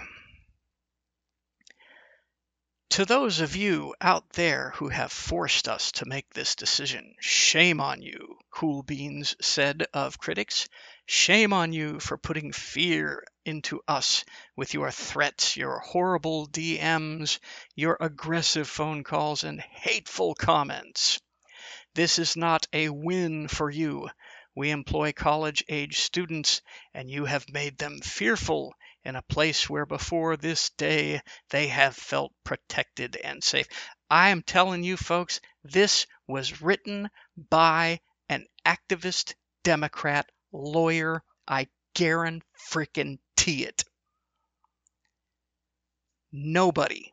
To 2.90 3.04
those 3.04 3.38
of 3.38 3.54
you 3.54 3.94
out 4.00 4.30
there 4.30 4.70
who 4.70 4.88
have 4.88 5.12
forced 5.12 5.68
us 5.68 5.92
to 5.92 6.06
make 6.06 6.28
this 6.34 6.56
decision, 6.56 7.14
shame 7.20 7.80
on 7.80 8.02
you, 8.02 8.36
Cool 8.50 8.82
Beans 8.82 9.36
said 9.40 9.86
of 9.94 10.18
critics. 10.18 10.68
Shame 11.12 11.53
on 11.53 11.73
you 11.73 11.99
for 11.99 12.16
putting 12.16 12.53
fear 12.53 13.25
into 13.44 13.81
us 13.88 14.25
with 14.55 14.75
your 14.75 14.92
threats, 14.92 15.57
your 15.57 15.81
horrible 15.81 16.46
DMs, 16.46 17.40
your 17.75 17.96
aggressive 17.99 18.68
phone 18.68 19.03
calls, 19.03 19.42
and 19.42 19.61
hateful 19.61 20.37
comments. 20.37 21.20
This 21.96 22.20
is 22.20 22.37
not 22.37 22.68
a 22.73 22.90
win 22.90 23.49
for 23.49 23.68
you. 23.68 24.09
We 24.55 24.70
employ 24.70 25.11
college 25.11 25.64
age 25.68 25.99
students, 25.99 26.62
and 26.94 27.11
you 27.11 27.25
have 27.25 27.53
made 27.53 27.77
them 27.77 28.01
fearful 28.01 28.73
in 29.03 29.16
a 29.16 29.23
place 29.23 29.68
where 29.68 29.87
before 29.87 30.37
this 30.37 30.70
day 30.70 31.23
they 31.49 31.66
have 31.66 31.96
felt 31.96 32.33
protected 32.44 33.16
and 33.16 33.42
safe. 33.42 33.66
I 34.09 34.29
am 34.29 34.42
telling 34.42 34.85
you, 34.85 34.96
folks, 34.96 35.40
this 35.64 36.07
was 36.29 36.62
written 36.62 37.11
by 37.37 37.99
an 38.29 38.46
activist 38.64 39.35
Democrat 39.64 40.31
lawyer. 40.52 41.22
I 41.46 41.68
guarantee 41.94 42.42
it. 43.64 43.84
Nobody, 46.32 47.12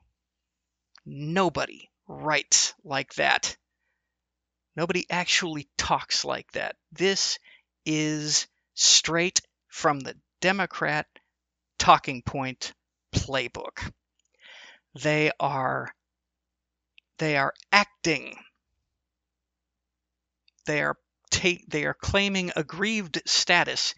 nobody 1.06 1.89
writes 2.08 2.73
like 2.84 3.13
that. 3.15 3.58
Nobody 4.76 5.06
actually 5.10 5.67
talks 5.78 6.23
like 6.23 6.52
that. 6.52 6.76
This 6.91 7.39
is 7.86 8.47
straight 8.76 9.41
from 9.67 10.00
the 10.00 10.15
Democrat 10.39 11.08
talking 11.80 12.21
point 12.21 12.73
playbook. 13.12 13.91
They 15.02 15.32
are 15.39 15.91
they 17.17 17.38
are 17.38 17.54
acting. 17.71 18.36
They 20.65 20.82
are 20.84 20.97
ta- 21.30 21.63
they 21.68 21.86
are 21.86 21.94
claiming 21.94 22.52
aggrieved 22.56 23.22
status 23.26 23.96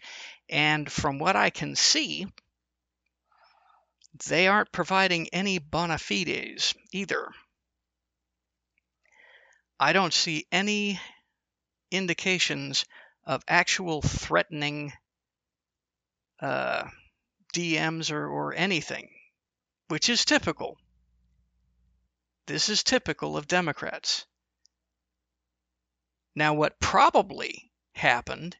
and 0.48 0.90
from 0.90 1.18
what 1.18 1.36
I 1.36 1.50
can 1.50 1.76
see 1.76 2.26
they 4.26 4.48
aren't 4.48 4.72
providing 4.72 5.28
any 5.28 5.58
bona 5.58 5.98
fides 5.98 6.74
either. 6.92 7.32
I 9.78 9.92
don't 9.92 10.12
see 10.12 10.46
any 10.52 11.00
indications 11.90 12.84
of 13.24 13.44
actual 13.48 14.02
threatening 14.02 14.92
uh, 16.40 16.88
DMs 17.54 18.10
or, 18.10 18.26
or 18.26 18.54
anything, 18.54 19.10
which 19.88 20.08
is 20.08 20.24
typical. 20.24 20.76
This 22.46 22.68
is 22.68 22.82
typical 22.82 23.36
of 23.36 23.46
Democrats. 23.46 24.26
Now, 26.34 26.54
what 26.54 26.80
probably 26.80 27.70
happened 27.92 28.56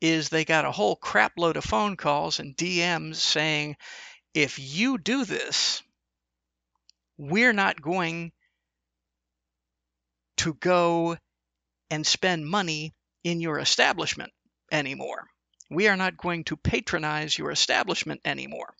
is 0.00 0.28
they 0.28 0.44
got 0.44 0.64
a 0.64 0.72
whole 0.72 0.96
crapload 0.96 1.56
of 1.56 1.64
phone 1.64 1.96
calls 1.96 2.38
and 2.38 2.56
DMs 2.56 3.16
saying, 3.16 3.76
if 4.34 4.58
you 4.58 4.98
do 4.98 5.24
this, 5.24 5.82
we're 7.16 7.52
not 7.52 7.80
going 7.80 8.32
to 10.36 10.54
go 10.54 11.16
and 11.90 12.06
spend 12.06 12.46
money 12.46 12.94
in 13.24 13.40
your 13.40 13.58
establishment 13.58 14.32
anymore. 14.70 15.26
We 15.70 15.88
are 15.88 15.96
not 15.96 16.16
going 16.16 16.44
to 16.44 16.56
patronize 16.56 17.36
your 17.36 17.50
establishment 17.50 18.20
anymore. 18.24 18.74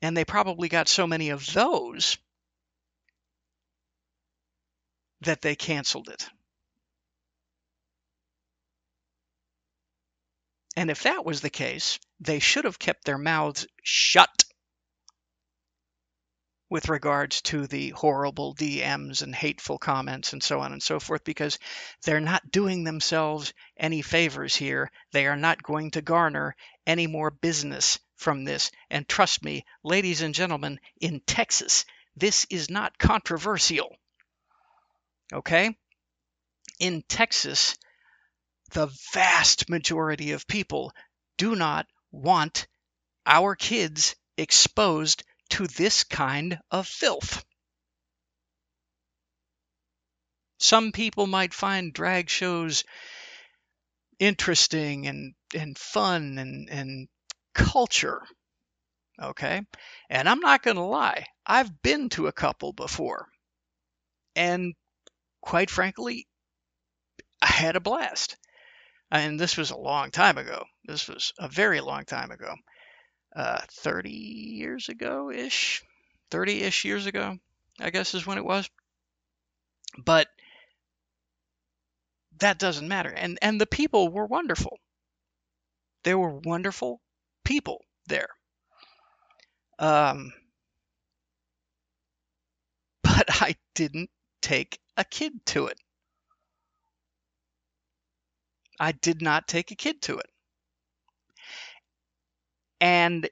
And 0.00 0.16
they 0.16 0.24
probably 0.24 0.68
got 0.68 0.88
so 0.88 1.06
many 1.06 1.30
of 1.30 1.46
those 1.52 2.18
that 5.24 5.42
they 5.42 5.54
canceled 5.54 6.08
it. 6.08 6.28
And 10.76 10.90
if 10.90 11.02
that 11.02 11.24
was 11.24 11.40
the 11.40 11.50
case, 11.50 11.98
they 12.20 12.38
should 12.38 12.64
have 12.64 12.78
kept 12.78 13.04
their 13.04 13.18
mouths 13.18 13.66
shut 13.82 14.44
with 16.70 16.88
regards 16.88 17.42
to 17.42 17.66
the 17.66 17.90
horrible 17.90 18.54
DMs 18.54 19.22
and 19.22 19.34
hateful 19.34 19.76
comments 19.76 20.32
and 20.32 20.42
so 20.42 20.60
on 20.60 20.72
and 20.72 20.82
so 20.82 20.98
forth, 20.98 21.22
because 21.22 21.58
they're 22.04 22.18
not 22.18 22.50
doing 22.50 22.82
themselves 22.82 23.52
any 23.76 24.00
favors 24.00 24.56
here. 24.56 24.90
They 25.12 25.26
are 25.26 25.36
not 25.36 25.62
going 25.62 25.90
to 25.90 26.00
garner 26.00 26.56
any 26.86 27.06
more 27.06 27.30
business 27.30 27.98
from 28.16 28.44
this. 28.44 28.70
And 28.88 29.06
trust 29.06 29.44
me, 29.44 29.66
ladies 29.84 30.22
and 30.22 30.34
gentlemen, 30.34 30.80
in 30.98 31.20
Texas, 31.26 31.84
this 32.16 32.46
is 32.48 32.70
not 32.70 32.96
controversial. 32.96 33.94
Okay? 35.32 35.76
In 36.78 37.02
Texas, 37.08 37.76
the 38.72 38.90
vast 39.12 39.68
majority 39.68 40.32
of 40.32 40.46
people 40.46 40.92
do 41.38 41.54
not 41.54 41.86
want 42.10 42.66
our 43.26 43.54
kids 43.54 44.14
exposed 44.36 45.22
to 45.50 45.66
this 45.66 46.04
kind 46.04 46.58
of 46.70 46.86
filth. 46.86 47.44
Some 50.58 50.92
people 50.92 51.26
might 51.26 51.52
find 51.52 51.92
drag 51.92 52.30
shows 52.30 52.84
interesting 54.18 55.06
and, 55.08 55.34
and 55.54 55.76
fun 55.76 56.38
and, 56.38 56.70
and 56.70 57.08
culture. 57.54 58.22
Okay. 59.20 59.62
And 60.08 60.28
I'm 60.28 60.40
not 60.40 60.62
going 60.62 60.76
to 60.76 60.82
lie, 60.82 61.26
I've 61.44 61.82
been 61.82 62.08
to 62.10 62.28
a 62.28 62.32
couple 62.32 62.72
before. 62.72 63.26
And 64.34 64.74
quite 65.42 65.70
frankly, 65.70 66.26
I 67.42 67.46
had 67.46 67.76
a 67.76 67.80
blast. 67.80 68.36
And 69.10 69.38
this 69.38 69.58
was 69.58 69.70
a 69.70 69.76
long 69.76 70.10
time 70.10 70.38
ago. 70.38 70.64
This 70.84 71.06
was 71.06 71.34
a 71.38 71.48
very 71.48 71.82
long 71.82 72.06
time 72.06 72.30
ago. 72.30 72.54
Uh, 73.36 73.60
30 73.70 74.10
years 74.10 74.88
ago 74.88 75.30
ish. 75.30 75.82
30 76.30 76.62
ish 76.62 76.86
years 76.86 77.04
ago, 77.04 77.36
I 77.78 77.90
guess 77.90 78.14
is 78.14 78.26
when 78.26 78.38
it 78.38 78.44
was. 78.44 78.70
But 80.02 80.28
that 82.38 82.58
doesn't 82.58 82.88
matter. 82.88 83.10
And, 83.10 83.38
and 83.42 83.60
the 83.60 83.66
people 83.66 84.08
were 84.08 84.24
wonderful. 84.24 84.78
They 86.04 86.14
were 86.14 86.38
wonderful 86.38 87.02
people 87.44 87.84
there. 88.06 88.30
Um, 89.78 90.32
but 93.02 93.26
I 93.28 93.56
didn't 93.74 94.10
take 94.40 94.78
a 94.96 95.04
kid 95.04 95.44
to 95.46 95.66
it. 95.66 95.78
I 98.78 98.92
did 98.92 99.22
not 99.22 99.46
take 99.46 99.70
a 99.70 99.76
kid 99.76 100.02
to 100.02 100.18
it. 100.18 100.30
And 102.80 103.28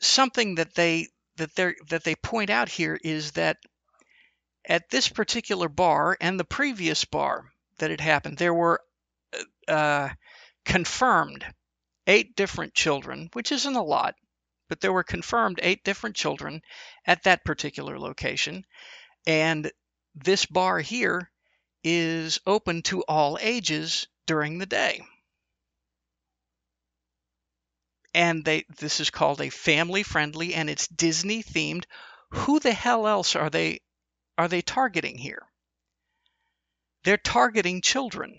something 0.00 0.56
that 0.56 0.74
they 0.74 1.08
that 1.36 1.54
they 1.54 1.74
that 1.88 2.04
they 2.04 2.14
point 2.16 2.50
out 2.50 2.68
here 2.68 2.98
is 3.02 3.32
that 3.32 3.56
at 4.66 4.90
this 4.90 5.08
particular 5.08 5.68
bar 5.68 6.16
and 6.20 6.38
the 6.38 6.44
previous 6.44 7.04
bar 7.04 7.50
that 7.78 7.90
had 7.90 8.00
happened, 8.00 8.36
there 8.36 8.54
were 8.54 8.80
uh, 9.66 10.08
confirmed 10.64 11.44
eight 12.06 12.36
different 12.36 12.74
children, 12.74 13.30
which 13.32 13.52
isn't 13.52 13.76
a 13.76 13.82
lot, 13.82 14.14
but 14.68 14.80
there 14.80 14.92
were 14.92 15.04
confirmed 15.04 15.60
eight 15.62 15.82
different 15.84 16.16
children 16.16 16.60
at 17.06 17.22
that 17.24 17.44
particular 17.44 17.98
location. 17.98 18.64
And 19.26 19.70
this 20.14 20.46
bar 20.46 20.78
here 20.78 21.30
is 21.84 22.40
open 22.46 22.82
to 22.82 23.02
all 23.02 23.38
ages 23.40 24.06
during 24.26 24.58
the 24.58 24.66
day. 24.66 25.04
And 28.14 28.44
they 28.44 28.64
this 28.78 29.00
is 29.00 29.10
called 29.10 29.40
a 29.40 29.48
family 29.48 30.02
friendly 30.02 30.54
and 30.54 30.68
it's 30.68 30.86
Disney 30.86 31.42
themed. 31.42 31.84
Who 32.30 32.60
the 32.60 32.72
hell 32.72 33.06
else 33.06 33.36
are 33.36 33.50
they 33.50 33.80
are 34.36 34.48
they 34.48 34.62
targeting 34.62 35.18
here? 35.18 35.46
They're 37.04 37.16
targeting 37.16 37.80
children. 37.80 38.38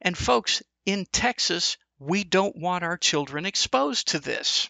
And 0.00 0.18
folks, 0.18 0.62
in 0.84 1.06
Texas, 1.06 1.78
we 1.98 2.24
don't 2.24 2.56
want 2.56 2.84
our 2.84 2.98
children 2.98 3.46
exposed 3.46 4.08
to 4.08 4.18
this. 4.18 4.68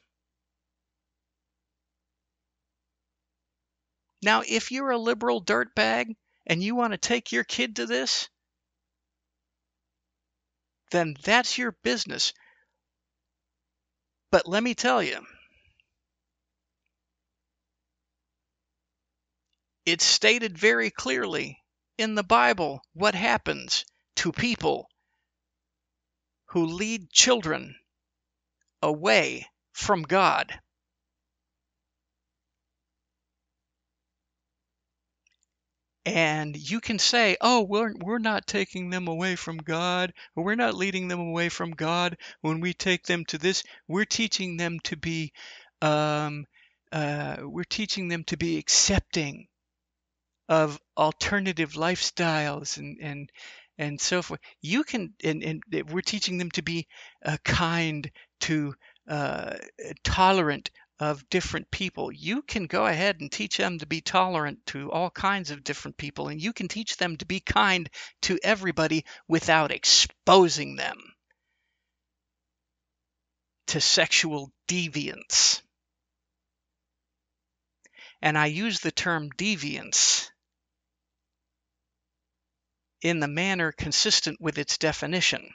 Now, 4.24 4.42
if 4.48 4.72
you're 4.72 4.90
a 4.90 4.96
liberal 4.96 5.44
dirtbag 5.44 6.16
and 6.46 6.62
you 6.62 6.74
want 6.74 6.94
to 6.94 6.98
take 6.98 7.30
your 7.30 7.44
kid 7.44 7.76
to 7.76 7.84
this, 7.84 8.30
then 10.92 11.14
that's 11.22 11.58
your 11.58 11.72
business. 11.82 12.32
But 14.30 14.48
let 14.48 14.62
me 14.62 14.74
tell 14.74 15.02
you, 15.02 15.18
it's 19.84 20.06
stated 20.06 20.56
very 20.56 20.90
clearly 20.90 21.62
in 21.98 22.14
the 22.14 22.24
Bible 22.24 22.80
what 22.94 23.14
happens 23.14 23.84
to 24.16 24.32
people 24.32 24.88
who 26.46 26.64
lead 26.64 27.10
children 27.10 27.76
away 28.80 29.46
from 29.74 30.00
God. 30.00 30.58
And 36.06 36.54
you 36.54 36.80
can 36.80 36.98
say, 36.98 37.36
oh, 37.40 37.62
we're, 37.62 37.94
we're 37.98 38.18
not 38.18 38.46
taking 38.46 38.90
them 38.90 39.08
away 39.08 39.36
from 39.36 39.56
God, 39.56 40.12
or 40.36 40.44
we're 40.44 40.54
not 40.54 40.74
leading 40.74 41.08
them 41.08 41.20
away 41.20 41.48
from 41.48 41.70
God 41.70 42.18
when 42.42 42.60
we 42.60 42.74
take 42.74 43.04
them 43.04 43.24
to 43.26 43.38
this. 43.38 43.64
We're 43.88 44.04
teaching 44.04 44.58
them 44.58 44.80
to 44.84 44.96
be, 44.98 45.32
um, 45.80 46.44
uh, 46.92 47.36
we're 47.40 47.64
teaching 47.64 48.08
them 48.08 48.24
to 48.24 48.36
be 48.36 48.58
accepting 48.58 49.46
of 50.46 50.78
alternative 50.96 51.72
lifestyles 51.72 52.76
and, 52.76 52.98
and, 53.00 53.32
and 53.78 53.98
so 53.98 54.20
forth. 54.20 54.40
You 54.60 54.84
can, 54.84 55.14
and, 55.24 55.42
and 55.42 55.62
we're 55.90 56.02
teaching 56.02 56.36
them 56.36 56.50
to 56.50 56.62
be 56.62 56.86
uh, 57.24 57.38
kind, 57.44 58.10
to 58.40 58.74
uh, 59.08 59.56
tolerant 60.02 60.70
of 61.00 61.28
different 61.28 61.70
people. 61.70 62.12
You 62.12 62.42
can 62.42 62.66
go 62.66 62.86
ahead 62.86 63.20
and 63.20 63.30
teach 63.30 63.56
them 63.56 63.78
to 63.78 63.86
be 63.86 64.00
tolerant 64.00 64.64
to 64.66 64.90
all 64.92 65.10
kinds 65.10 65.50
of 65.50 65.64
different 65.64 65.96
people, 65.96 66.28
and 66.28 66.40
you 66.40 66.52
can 66.52 66.68
teach 66.68 66.96
them 66.96 67.16
to 67.16 67.26
be 67.26 67.40
kind 67.40 67.90
to 68.22 68.38
everybody 68.42 69.04
without 69.26 69.72
exposing 69.72 70.76
them 70.76 70.96
to 73.66 73.80
sexual 73.80 74.52
deviance. 74.68 75.62
And 78.22 78.38
I 78.38 78.46
use 78.46 78.80
the 78.80 78.92
term 78.92 79.30
deviance 79.30 80.30
in 83.02 83.20
the 83.20 83.28
manner 83.28 83.72
consistent 83.72 84.40
with 84.40 84.58
its 84.58 84.78
definition. 84.78 85.52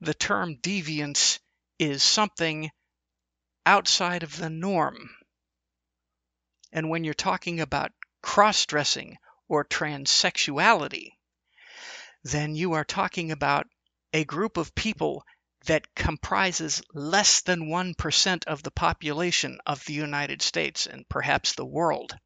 The 0.00 0.14
term 0.14 0.56
deviance 0.56 1.38
is 1.78 2.02
something 2.02 2.70
outside 3.64 4.22
of 4.22 4.36
the 4.36 4.50
norm. 4.50 5.10
And 6.72 6.90
when 6.90 7.04
you're 7.04 7.14
talking 7.14 7.60
about 7.60 7.92
cross 8.22 8.66
dressing 8.66 9.16
or 9.48 9.64
transsexuality, 9.64 11.12
then 12.24 12.54
you 12.54 12.72
are 12.72 12.84
talking 12.84 13.30
about 13.30 13.66
a 14.12 14.24
group 14.24 14.56
of 14.56 14.74
people 14.74 15.24
that 15.66 15.94
comprises 15.94 16.82
less 16.94 17.42
than 17.42 17.68
1% 17.68 18.46
of 18.46 18.62
the 18.62 18.70
population 18.70 19.58
of 19.66 19.84
the 19.84 19.92
United 19.92 20.42
States 20.42 20.86
and 20.86 21.08
perhaps 21.08 21.54
the 21.54 21.66
world. 21.66 22.16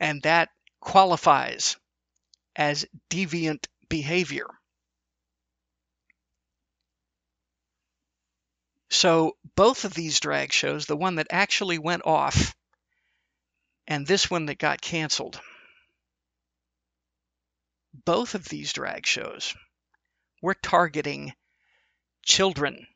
And 0.00 0.22
that 0.22 0.50
qualifies 0.80 1.76
as 2.56 2.86
deviant 3.10 3.66
behavior. 3.88 4.48
So 8.94 9.36
both 9.56 9.84
of 9.84 9.92
these 9.92 10.20
drag 10.20 10.52
shows, 10.52 10.86
the 10.86 10.96
one 10.96 11.16
that 11.16 11.26
actually 11.30 11.78
went 11.78 12.06
off 12.06 12.54
and 13.88 14.06
this 14.06 14.30
one 14.30 14.46
that 14.46 14.58
got 14.58 14.80
canceled, 14.80 15.40
both 17.92 18.36
of 18.36 18.48
these 18.48 18.72
drag 18.72 19.04
shows 19.04 19.52
were 20.40 20.54
targeting 20.54 21.34
children. 22.22 22.86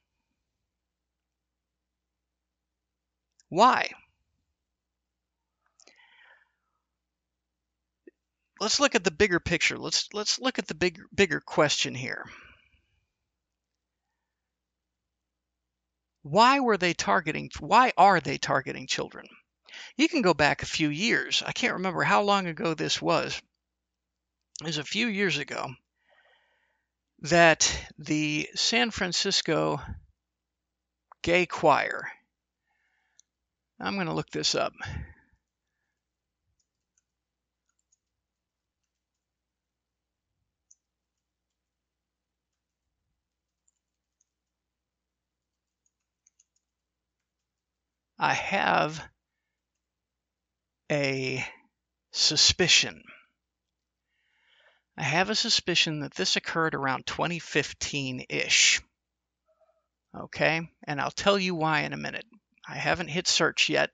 Why? 3.49 3.91
Let's 8.61 8.79
look 8.79 8.95
at 8.95 9.03
the 9.03 9.11
bigger 9.11 9.41
picture. 9.41 9.77
Let's 9.77 10.09
let's 10.15 10.39
look 10.39 10.61
at 10.61 10.69
the 10.69 10.75
big 10.75 11.01
bigger 11.13 11.41
question 11.41 11.97
here. 11.97 12.25
Why 16.31 16.61
were 16.61 16.77
they 16.77 16.93
targeting 16.93 17.51
why 17.59 17.93
are 17.97 18.21
they 18.21 18.37
targeting 18.37 18.87
children? 18.87 19.27
You 19.97 20.09
can 20.09 20.21
go 20.21 20.35
back 20.35 20.63
a 20.63 20.67
few 20.67 20.91
years. 20.91 21.43
I 21.47 21.53
can't 21.53 21.75
remember 21.75 22.03
how 22.03 22.23
long 22.23 22.47
ago 22.47 22.75
this 22.75 23.01
was 23.01 23.41
is 24.65 24.77
a 24.77 24.85
few 24.85 25.07
years 25.07 25.39
ago 25.39 25.71
that 27.21 27.93
the 27.99 28.49
San 28.55 28.91
Francisco 28.91 29.81
Gay 31.23 31.47
Choir, 31.47 32.11
I'm 33.81 33.95
going 33.95 34.07
to 34.07 34.13
look 34.13 34.31
this 34.31 34.55
up. 34.55 34.75
I 48.19 48.35
have 48.35 49.03
a 50.91 51.45
suspicion 52.13 53.03
I 54.99 55.05
have 55.05 55.31
a 55.31 55.37
suspicion 55.37 56.01
that 56.01 56.15
this 56.15 56.35
occurred 56.35 56.75
around 56.75 57.07
2015 57.07 58.27
ish. 58.29 58.81
Okay, 60.13 60.69
and 60.89 61.01
I'll 61.01 61.13
tell 61.13 61.39
you 61.39 61.55
why 61.55 61.83
in 61.83 61.93
a 61.93 61.97
minute. 61.97 62.27
I 62.69 62.75
haven't 62.75 63.07
hit 63.07 63.29
search 63.29 63.69
yet. 63.69 63.91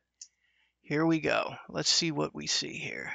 Here 0.80 1.04
we 1.04 1.20
go. 1.20 1.56
Let's 1.68 1.90
see 1.90 2.10
what 2.10 2.34
we 2.34 2.46
see 2.46 2.78
here. 2.78 3.12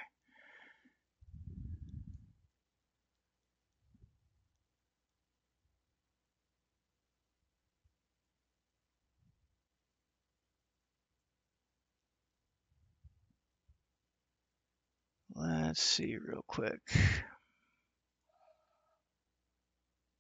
Let's 15.39 15.82
see 15.82 16.17
real 16.17 16.43
quick. 16.47 16.82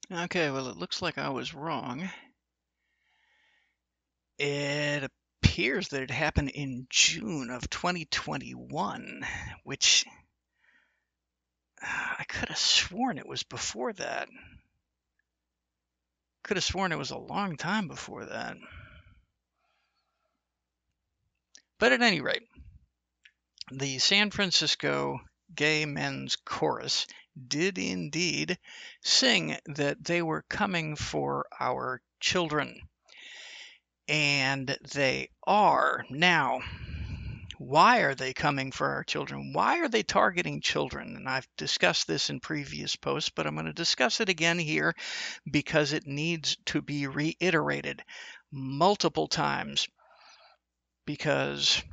Okay, 0.09 0.49
well, 0.49 0.69
it 0.69 0.77
looks 0.77 1.01
like 1.01 1.17
I 1.17 1.29
was 1.29 1.53
wrong. 1.53 2.09
It 4.37 5.03
appears 5.43 5.89
that 5.89 6.03
it 6.03 6.09
happened 6.09 6.51
in 6.51 6.87
June 6.89 7.49
of 7.49 7.69
2021, 7.69 9.25
which 9.65 10.05
uh, 11.81 12.15
I 12.19 12.23
could 12.23 12.47
have 12.47 12.57
sworn 12.57 13.17
it 13.17 13.27
was 13.27 13.43
before 13.43 13.91
that. 13.93 14.29
Could 16.43 16.55
have 16.55 16.63
sworn 16.63 16.93
it 16.93 16.97
was 16.97 17.11
a 17.11 17.17
long 17.17 17.57
time 17.57 17.89
before 17.89 18.23
that. 18.23 18.55
But 21.77 21.91
at 21.91 22.01
any 22.01 22.21
rate, 22.21 22.47
the 23.71 23.99
San 23.99 24.31
Francisco 24.31 25.19
Gay 25.55 25.85
Men's 25.85 26.35
Chorus 26.35 27.07
did 27.47 27.77
indeed 27.77 28.57
sing 29.03 29.57
that 29.65 30.03
they 30.03 30.21
were 30.21 30.43
coming 30.49 30.95
for 30.95 31.45
our 31.59 32.01
children. 32.19 32.81
And 34.07 34.75
they 34.93 35.29
are. 35.45 36.03
Now, 36.09 36.61
why 37.59 37.99
are 37.99 38.15
they 38.15 38.33
coming 38.33 38.71
for 38.71 38.87
our 38.87 39.03
children? 39.03 39.53
Why 39.53 39.79
are 39.79 39.89
they 39.89 40.01
targeting 40.01 40.61
children? 40.61 41.15
And 41.15 41.27
I've 41.27 41.47
discussed 41.57 42.07
this 42.07 42.29
in 42.29 42.39
previous 42.39 42.95
posts, 42.95 43.29
but 43.29 43.45
I'm 43.45 43.53
going 43.53 43.65
to 43.65 43.73
discuss 43.73 44.19
it 44.21 44.29
again 44.29 44.57
here 44.57 44.95
because 45.49 45.93
it 45.93 46.07
needs 46.07 46.57
to 46.67 46.81
be 46.81 47.05
reiterated 47.07 48.01
multiple 48.51 49.27
times. 49.27 49.87
Because, 51.05 51.83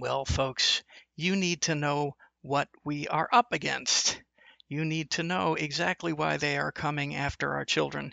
well, 0.00 0.24
folks, 0.24 0.82
you 1.16 1.36
need 1.36 1.62
to 1.62 1.74
know 1.74 2.16
what 2.42 2.68
we 2.84 3.08
are 3.08 3.28
up 3.32 3.52
against 3.52 4.20
you 4.68 4.84
need 4.84 5.10
to 5.12 5.22
know 5.22 5.54
exactly 5.54 6.12
why 6.12 6.36
they 6.38 6.58
are 6.58 6.72
coming 6.72 7.14
after 7.14 7.54
our 7.54 7.64
children. 7.64 8.12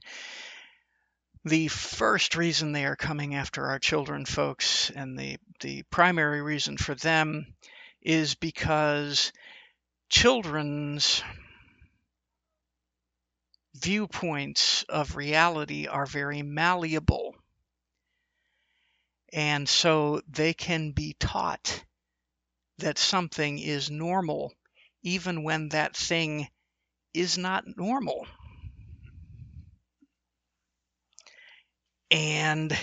The 1.46 1.68
first 1.68 2.36
reason 2.36 2.72
they 2.72 2.86
are 2.86 2.96
coming 2.96 3.36
after 3.36 3.66
our 3.66 3.80
children, 3.80 4.26
folks, 4.26 4.92
and 4.92 5.18
the, 5.18 5.38
the 5.62 5.84
primary 5.84 6.42
reason 6.42 6.78
for 6.78 6.96
them 6.96 7.56
is 8.02 8.36
because 8.36 9.34
children's 10.10 11.24
viewpoints 13.76 14.84
of 14.84 15.16
reality 15.16 15.88
are 15.88 16.06
very 16.06 16.44
malleable. 16.44 17.36
And 19.34 19.68
so 19.68 20.22
they 20.28 20.54
can 20.54 20.92
be 20.92 21.16
taught 21.20 21.84
that 22.78 23.00
something 23.00 23.58
is 23.58 23.90
normal 23.90 24.54
even 25.02 25.44
when 25.44 25.70
that 25.70 25.98
thing 25.98 26.48
is 27.14 27.38
not 27.38 27.66
normal. 27.76 28.28
And 32.12 32.78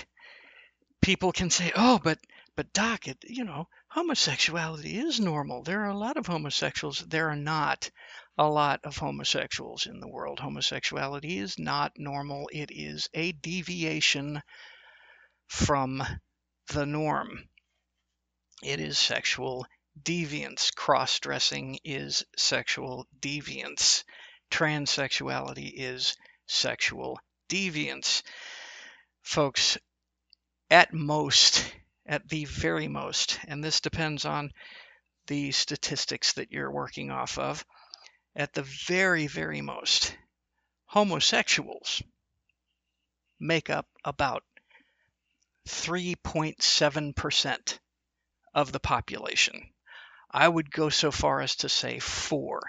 people 1.00 1.32
can 1.32 1.50
say, 1.50 1.72
"Oh, 1.76 2.00
but 2.02 2.18
but 2.56 2.72
doc, 2.72 3.06
it, 3.06 3.24
you 3.28 3.44
know, 3.44 3.68
homosexuality 3.88 4.98
is 4.98 5.20
normal. 5.20 5.62
There 5.62 5.82
are 5.82 5.90
a 5.90 5.96
lot 5.96 6.16
of 6.16 6.26
homosexuals. 6.26 6.98
There 6.98 7.30
are 7.30 7.36
not 7.36 7.90
a 8.36 8.48
lot 8.48 8.80
of 8.84 8.96
homosexuals 8.96 9.86
in 9.86 10.00
the 10.00 10.08
world. 10.08 10.40
Homosexuality 10.40 11.38
is 11.38 11.58
not 11.58 11.92
normal. 11.96 12.50
It 12.52 12.70
is 12.72 13.08
a 13.14 13.32
deviation 13.32 14.42
from 15.46 16.02
the 16.70 16.86
norm. 16.86 17.48
It 18.62 18.80
is 18.80 18.98
sexual 18.98 19.66
deviance. 20.00 20.74
Cross 20.74 21.20
dressing 21.20 21.78
is 21.84 22.24
sexual 22.36 23.06
deviance. 23.20 24.04
Transsexuality 24.50 25.72
is 25.74 26.16
sexual 26.46 27.18
deviance. 27.48 28.22
Folks, 29.22 29.78
at 30.70 30.92
most, 30.92 31.74
at 32.06 32.28
the 32.28 32.44
very 32.44 32.86
most, 32.88 33.38
and 33.46 33.62
this 33.62 33.80
depends 33.80 34.24
on 34.24 34.52
the 35.26 35.50
statistics 35.50 36.34
that 36.34 36.52
you're 36.52 36.70
working 36.70 37.10
off 37.10 37.36
of, 37.38 37.64
at 38.36 38.52
the 38.52 38.62
very, 38.62 39.26
very 39.26 39.60
most, 39.60 40.16
homosexuals 40.86 42.02
make 43.40 43.70
up 43.70 43.86
about 44.04 44.44
3.7% 45.68 47.78
of 48.54 48.72
the 48.72 48.80
population. 48.80 49.70
I 50.30 50.48
would 50.48 50.70
go 50.70 50.88
so 50.88 51.10
far 51.10 51.40
as 51.40 51.56
to 51.56 51.68
say 51.68 51.98
four. 51.98 52.62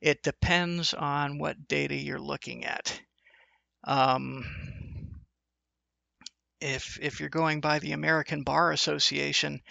It 0.00 0.22
depends 0.22 0.92
on 0.92 1.38
what 1.38 1.68
data 1.68 1.94
you're 1.94 2.18
looking 2.18 2.64
at. 2.64 3.00
Um, 3.84 4.44
if 6.60 6.98
if 7.00 7.20
you're 7.20 7.28
going 7.28 7.60
by 7.60 7.78
the 7.78 7.92
American 7.92 8.42
Bar 8.42 8.72
Association, 8.72 9.62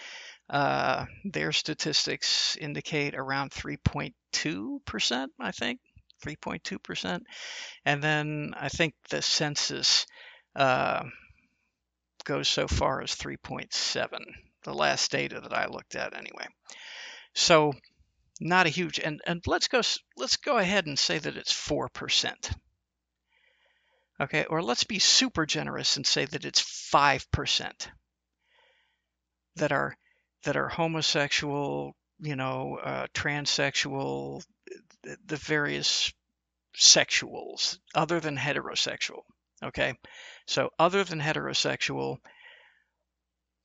uh, 0.50 1.06
their 1.26 1.52
statistics 1.52 2.56
indicate 2.58 3.16
around 3.16 3.52
3.2 3.52 4.86
percent. 4.86 5.32
I 5.40 5.52
think 5.52 5.80
3.2 6.24 6.82
percent, 6.82 7.24
and 7.86 8.02
then 8.02 8.54
I 8.56 8.70
think 8.70 8.94
the 9.10 9.22
census 9.22 10.06
uh, 10.56 11.04
goes 12.26 12.48
so 12.48 12.68
far 12.68 13.02
as 13.02 13.16
3.7. 13.16 14.08
The 14.64 14.74
last 14.74 15.12
data 15.12 15.40
that 15.42 15.54
I 15.54 15.68
looked 15.68 15.96
at, 15.96 16.16
anyway. 16.16 16.48
So 17.34 17.74
not 18.40 18.66
a 18.66 18.70
huge 18.70 19.00
and 19.00 19.22
and 19.26 19.42
let's 19.48 19.68
go 19.68 19.82
let's 20.18 20.38
go 20.38 20.58
ahead 20.58 20.88
and 20.88 21.00
say 21.00 21.18
that 21.18 21.38
it's 21.38 21.54
4%. 21.54 22.56
Okay, 24.20 24.46
or 24.46 24.62
let's 24.62 24.86
be 24.86 25.00
super 25.00 25.46
generous 25.46 25.98
and 25.98 26.08
say 26.08 26.26
that 26.26 26.46
it's 26.46 26.62
5% 26.94 27.88
that 29.58 29.72
are 29.72 29.98
that 30.44 30.56
are 30.56 30.70
homosexual, 30.70 31.96
you 32.20 32.36
know, 32.36 32.78
uh, 32.78 33.08
transsexual, 33.14 34.44
the 35.02 35.38
various 35.38 36.14
sexuals 36.78 37.78
other 37.94 38.20
than 38.20 38.38
heterosexual. 38.38 39.24
Okay, 39.64 39.96
so 40.48 40.72
other 40.80 41.04
than 41.04 41.20
heterosexual, 41.20 42.18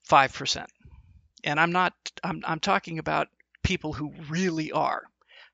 5%. 0.08 0.66
And 1.44 1.60
I'm 1.60 1.72
not, 1.72 1.94
I'm, 2.22 2.42
I'm 2.46 2.60
talking 2.60 2.98
about 2.98 3.28
people 3.62 3.92
who 3.92 4.12
really 4.28 4.72
are. 4.72 5.04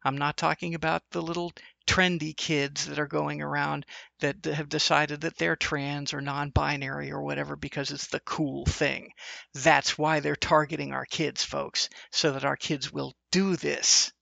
I'm 0.04 0.18
not 0.18 0.36
talking 0.36 0.74
about 0.74 1.02
the 1.10 1.22
little 1.22 1.52
trendy 1.86 2.36
kids 2.36 2.86
that 2.86 2.98
are 2.98 3.06
going 3.06 3.42
around 3.42 3.86
that 4.20 4.44
have 4.44 4.68
decided 4.68 5.22
that 5.22 5.36
they're 5.36 5.56
trans 5.56 6.14
or 6.14 6.20
non 6.20 6.50
binary 6.50 7.10
or 7.10 7.22
whatever 7.22 7.56
because 7.56 7.90
it's 7.90 8.08
the 8.08 8.20
cool 8.20 8.66
thing. 8.66 9.12
That's 9.54 9.98
why 9.98 10.20
they're 10.20 10.36
targeting 10.36 10.92
our 10.92 11.06
kids, 11.06 11.42
folks, 11.44 11.88
so 12.10 12.32
that 12.32 12.44
our 12.44 12.56
kids 12.56 12.92
will 12.92 13.14
do 13.32 13.56
this. 13.56 14.12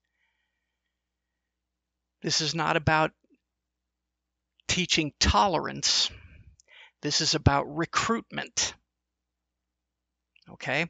This 2.22 2.40
is 2.40 2.54
not 2.54 2.76
about 2.76 3.12
teaching 4.68 5.12
tolerance, 5.20 6.10
this 7.04 7.20
is 7.20 7.34
about 7.34 7.76
recruitment. 7.76 8.74
Okay? 10.50 10.86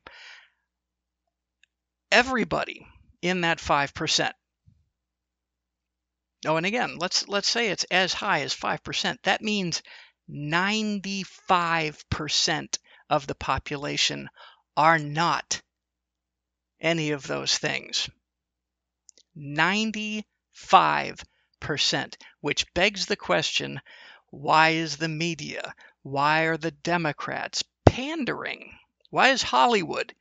Everybody 2.13 2.87
in 3.21 3.41
that 3.41 3.59
5%. 3.59 4.31
Oh, 6.47 6.57
and 6.57 6.67
again, 6.67 6.99
let's 6.99 7.27
let's 7.27 7.49
say 7.49 7.71
it's 7.71 7.83
as 7.91 8.13
high 8.13 8.43
as 8.43 8.55
5%. 8.55 9.17
That 9.25 9.43
means 9.43 9.83
95% 10.31 12.79
of 13.11 13.27
the 13.27 13.35
population 13.35 14.31
are 14.77 15.01
not 15.01 15.63
any 16.81 17.11
of 17.11 17.27
those 17.27 17.59
things. 17.59 18.09
95%, 19.37 20.23
which 22.41 22.73
begs 22.75 23.07
the 23.07 23.17
question 23.17 23.81
why 24.31 24.69
is 24.71 24.97
the 24.97 25.09
media, 25.09 25.75
why 26.05 26.43
are 26.43 26.57
the 26.57 26.71
Democrats 26.71 27.65
pandering? 27.87 28.79
Why 29.11 29.31
is 29.31 29.43
Hollywood 29.43 30.15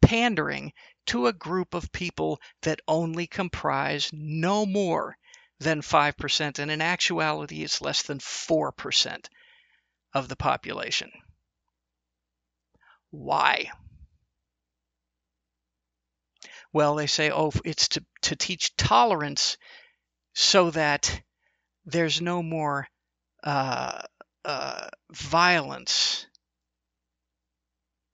pandering 0.00 0.72
to 1.06 1.26
a 1.26 1.32
group 1.32 1.74
of 1.74 1.90
people 1.90 2.40
that 2.62 2.80
only 2.86 3.26
comprise 3.26 4.10
no 4.12 4.64
more 4.64 5.16
than 5.58 5.80
5%, 5.80 6.58
and 6.58 6.70
in 6.70 6.80
actuality, 6.80 7.62
it's 7.62 7.80
less 7.80 8.02
than 8.02 8.18
4% 8.18 9.26
of 10.12 10.28
the 10.28 10.36
population. 10.36 11.10
Why? 13.10 13.70
Well, 16.72 16.94
they 16.94 17.06
say, 17.06 17.30
oh, 17.30 17.52
it's 17.64 17.88
to, 17.88 18.04
to 18.22 18.36
teach 18.36 18.76
tolerance 18.76 19.56
so 20.34 20.70
that 20.70 21.22
there's 21.84 22.20
no 22.20 22.42
more 22.42 22.88
uh, 23.44 24.02
uh, 24.44 24.88
violence 25.12 26.26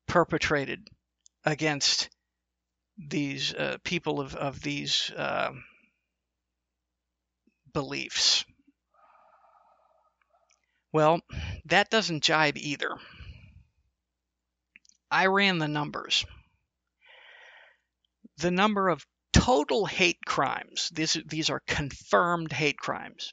perpetrated 0.06 0.88
against 1.44 2.08
these 2.98 3.54
uh, 3.54 3.78
people 3.84 4.20
of, 4.20 4.34
of 4.34 4.60
these 4.60 5.10
uh, 5.16 5.50
beliefs. 7.72 8.44
Well, 10.92 11.20
that 11.66 11.90
doesn't 11.90 12.24
jibe 12.24 12.56
either. 12.56 12.96
I 15.10 15.26
ran 15.26 15.58
the 15.58 15.68
numbers. 15.68 16.24
The 18.38 18.50
number 18.50 18.88
of 18.88 19.06
total 19.32 19.86
hate 19.86 20.24
crimes, 20.24 20.90
these, 20.92 21.16
these 21.26 21.50
are 21.50 21.62
confirmed 21.66 22.52
hate 22.52 22.78
crimes. 22.78 23.32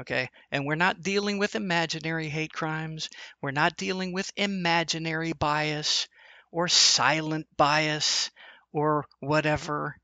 Okay, 0.00 0.28
and 0.50 0.64
we're 0.64 0.74
not 0.74 1.02
dealing 1.02 1.38
with 1.38 1.54
imaginary 1.54 2.28
hate 2.28 2.52
crimes. 2.52 3.10
We're 3.42 3.50
not 3.50 3.76
dealing 3.76 4.12
with 4.12 4.32
imaginary 4.36 5.32
bias 5.34 6.08
or 6.50 6.68
silent 6.68 7.46
bias 7.56 8.30
or 8.72 9.04
whatever, 9.20 9.96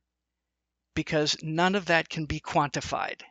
because 0.95 1.37
none 1.43 1.75
of 1.75 1.87
that 1.87 2.09
can 2.11 2.27
be 2.27 2.41
quantified. 2.41 3.23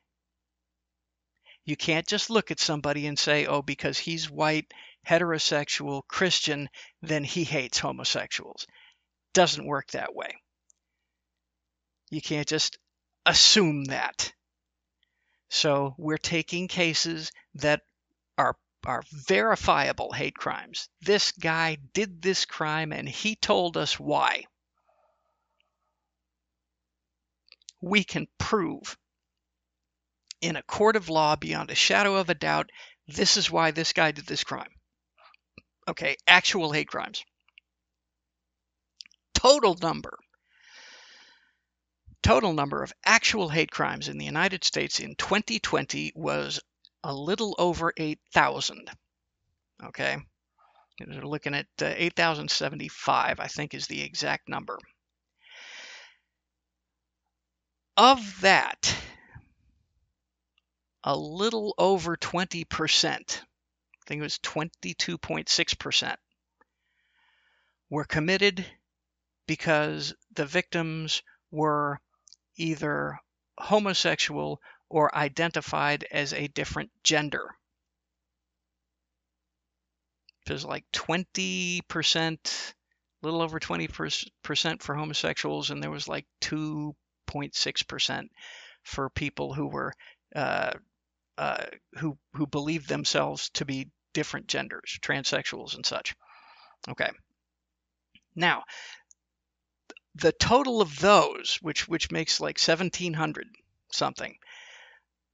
You 1.63 1.75
can't 1.75 2.07
just 2.07 2.29
look 2.29 2.49
at 2.49 2.59
somebody 2.59 3.05
and 3.07 3.19
say, 3.19 3.45
oh, 3.45 3.61
because 3.61 3.99
he's 3.99 4.29
white, 4.29 4.73
heterosexual, 5.07 6.01
Christian, 6.07 6.69
then 7.01 7.23
he 7.23 7.43
hates 7.43 7.77
homosexuals. 7.77 8.65
Doesn't 9.33 9.67
work 9.67 9.91
that 9.91 10.15
way. 10.15 10.41
You 12.09 12.21
can't 12.21 12.47
just 12.47 12.79
assume 13.25 13.85
that. 13.85 14.33
So 15.49 15.95
we're 15.97 16.17
taking 16.17 16.67
cases 16.67 17.31
that 17.55 17.81
are 18.37 18.57
are 18.85 19.03
verifiable 19.11 20.11
hate 20.11 20.35
crimes. 20.35 20.89
This 21.01 21.31
guy 21.33 21.77
did 21.93 22.21
this 22.21 22.45
crime 22.45 22.93
and 22.93 23.07
he 23.07 23.35
told 23.35 23.75
us 23.75 23.99
why. 23.99 24.45
We 27.81 28.03
can 28.03 28.27
prove 28.37 28.97
in 30.41 30.55
a 30.55 30.63
court 30.63 30.95
of 30.95 31.09
law 31.09 31.35
beyond 31.35 31.71
a 31.71 31.75
shadow 31.75 32.15
of 32.15 32.29
a 32.29 32.35
doubt 32.35 32.69
this 33.07 33.37
is 33.37 33.49
why 33.49 33.71
this 33.71 33.93
guy 33.93 34.11
did 34.11 34.25
this 34.25 34.43
crime. 34.43 34.71
Okay, 35.87 36.17
actual 36.27 36.71
hate 36.71 36.89
crimes. 36.89 37.23
Total 39.33 39.75
number. 39.75 40.17
Total 42.27 42.51
number 42.51 42.83
of 42.83 42.91
actual 43.05 43.47
hate 43.47 43.71
crimes 43.71 44.09
in 44.09 44.17
the 44.17 44.25
United 44.25 44.65
States 44.65 44.99
in 44.99 45.15
2020 45.15 46.11
was 46.13 46.59
a 47.01 47.13
little 47.13 47.55
over 47.57 47.93
8,000. 47.95 48.89
Okay, 49.85 50.17
we're 50.99 51.21
looking 51.21 51.55
at 51.55 51.67
uh, 51.81 51.85
8,075, 51.95 53.39
I 53.39 53.47
think 53.47 53.73
is 53.73 53.87
the 53.87 54.01
exact 54.01 54.49
number. 54.49 54.77
Of 57.95 58.41
that, 58.41 58.93
a 61.05 61.15
little 61.15 61.75
over 61.77 62.17
20%, 62.17 63.05
I 63.05 63.19
think 64.05 64.19
it 64.19 64.21
was 64.21 64.37
22.6%, 64.39 66.15
were 67.89 68.03
committed 68.03 68.65
because 69.45 70.13
the 70.33 70.45
victims 70.45 71.23
were 71.51 72.01
either 72.57 73.19
homosexual 73.57 74.61
or 74.89 75.15
identified 75.15 76.05
as 76.11 76.33
a 76.33 76.47
different 76.47 76.91
gender. 77.03 77.55
There's 80.45 80.65
like 80.65 80.85
20%, 80.93 81.83
a 81.83 83.25
little 83.25 83.41
over 83.41 83.59
20% 83.59 84.81
for 84.81 84.95
homosexuals, 84.95 85.71
and 85.71 85.83
there 85.83 85.91
was 85.91 86.07
like 86.07 86.25
2.6% 86.41 88.27
for 88.83 89.09
people 89.09 89.53
who 89.53 89.67
were 89.67 89.93
uh, 90.35 90.71
uh, 91.37 91.65
who 91.97 92.17
who 92.33 92.47
believe 92.47 92.87
themselves 92.87 93.49
to 93.51 93.65
be 93.65 93.89
different 94.13 94.47
genders, 94.47 94.97
transsexuals 95.01 95.75
and 95.75 95.85
such. 95.85 96.15
Okay. 96.89 97.09
Now, 98.35 98.63
the 100.19 100.31
total 100.31 100.81
of 100.81 100.99
those, 100.99 101.57
which 101.61 101.87
which 101.87 102.11
makes 102.11 102.39
like 102.39 102.59
1,700 102.59 103.47
something, 103.91 104.37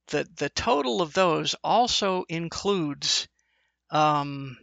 the 0.07 0.27
the 0.35 0.49
total 0.49 1.01
of 1.01 1.13
those 1.13 1.55
also 1.63 2.25
includes 2.29 3.27
um, 3.89 4.57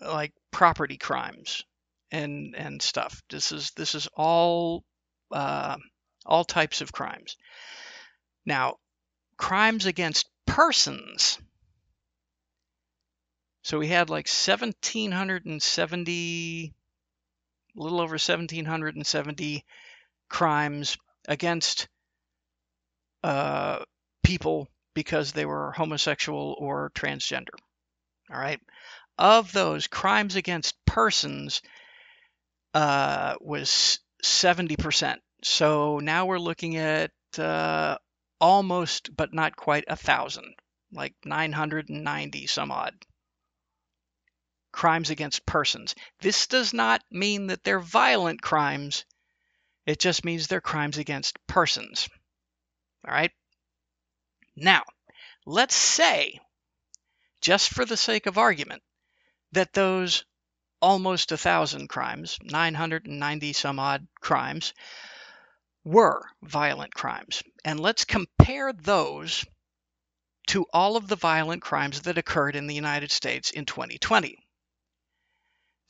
like 0.00 0.32
property 0.50 0.96
crimes 0.96 1.62
and 2.10 2.56
and 2.56 2.82
stuff. 2.82 3.22
This 3.30 3.52
is 3.52 3.70
this 3.72 3.94
is 3.94 4.08
all 4.16 4.84
uh, 5.30 5.76
all 6.26 6.44
types 6.44 6.80
of 6.80 6.92
crimes. 6.92 7.36
Now, 8.44 8.78
crimes 9.36 9.86
against 9.86 10.28
persons. 10.46 11.38
So 13.62 13.78
we 13.78 13.86
had 13.88 14.10
like 14.10 14.26
1,770, 14.26 16.74
a 17.76 17.82
little 17.82 18.00
over 18.00 18.14
1,770 18.14 19.64
crimes 20.28 20.96
against 21.28 21.88
uh, 23.22 23.84
people 24.22 24.68
because 24.94 25.32
they 25.32 25.44
were 25.44 25.72
homosexual 25.72 26.56
or 26.58 26.90
transgender. 26.94 27.54
All 28.30 28.38
right. 28.38 28.60
Of 29.18 29.52
those, 29.52 29.86
crimes 29.86 30.36
against 30.36 30.74
persons 30.86 31.62
uh, 32.74 33.34
was 33.40 33.98
70%, 34.24 35.16
So 35.42 35.98
now 35.98 36.26
we're 36.26 36.38
looking 36.38 36.76
at 36.76 37.10
uh, 37.38 37.98
almost, 38.40 39.14
but 39.14 39.34
not 39.34 39.56
quite 39.56 39.84
a 39.88 39.96
thousand, 39.96 40.54
like 40.92 41.14
990 41.24 42.46
some 42.46 42.70
odd 42.70 42.94
crimes 44.72 45.10
against 45.10 45.46
persons. 45.46 45.94
This 46.20 46.46
does 46.46 46.72
not 46.72 47.02
mean 47.10 47.48
that 47.48 47.64
they're 47.64 47.80
violent 47.80 48.42
crimes. 48.42 49.04
It 49.86 49.98
just 49.98 50.24
means 50.24 50.46
they're 50.46 50.60
crimes 50.60 50.98
against 50.98 51.44
persons. 51.46 52.08
All 53.06 53.14
right. 53.14 53.32
Now, 54.56 54.82
let's 55.46 55.74
say, 55.74 56.40
just 57.40 57.70
for 57.70 57.84
the 57.84 57.96
sake 57.96 58.26
of 58.26 58.38
argument, 58.38 58.82
that 59.52 59.72
those 59.72 60.24
almost 60.80 61.32
a 61.32 61.36
thousand 61.36 61.88
crimes, 61.88 62.38
990 62.42 63.52
some 63.52 63.78
odd 63.78 64.06
crimes, 64.20 64.72
were 65.84 66.22
violent 66.42 66.94
crimes. 66.94 67.42
And 67.64 67.80
let's 67.80 68.04
compare 68.04 68.72
those 68.72 69.44
to 70.48 70.66
all 70.72 70.96
of 70.96 71.08
the 71.08 71.16
violent 71.16 71.62
crimes 71.62 72.02
that 72.02 72.18
occurred 72.18 72.56
in 72.56 72.66
the 72.66 72.74
United 72.74 73.10
States 73.10 73.50
in 73.50 73.64
2020. 73.64 74.38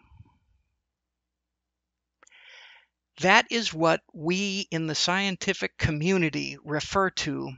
That 3.21 3.47
is 3.51 3.73
what 3.73 4.03
we 4.13 4.69
in 4.71 4.89
the 4.89 4.95
scientific 4.95 5.79
community 5.79 6.59
refer 6.63 7.09
to 7.25 7.53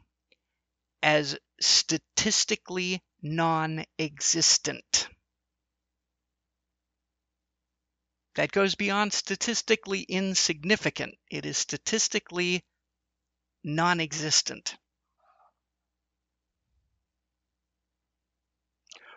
as 1.02 1.36
statistically 1.60 3.02
non 3.22 3.84
existent. 3.98 5.08
That 8.34 8.52
goes 8.52 8.74
beyond 8.74 9.12
statistically 9.12 10.02
insignificant. 10.02 11.14
It 11.30 11.44
is 11.44 11.58
statistically 11.58 12.64
non 13.62 14.00
existent. 14.00 14.76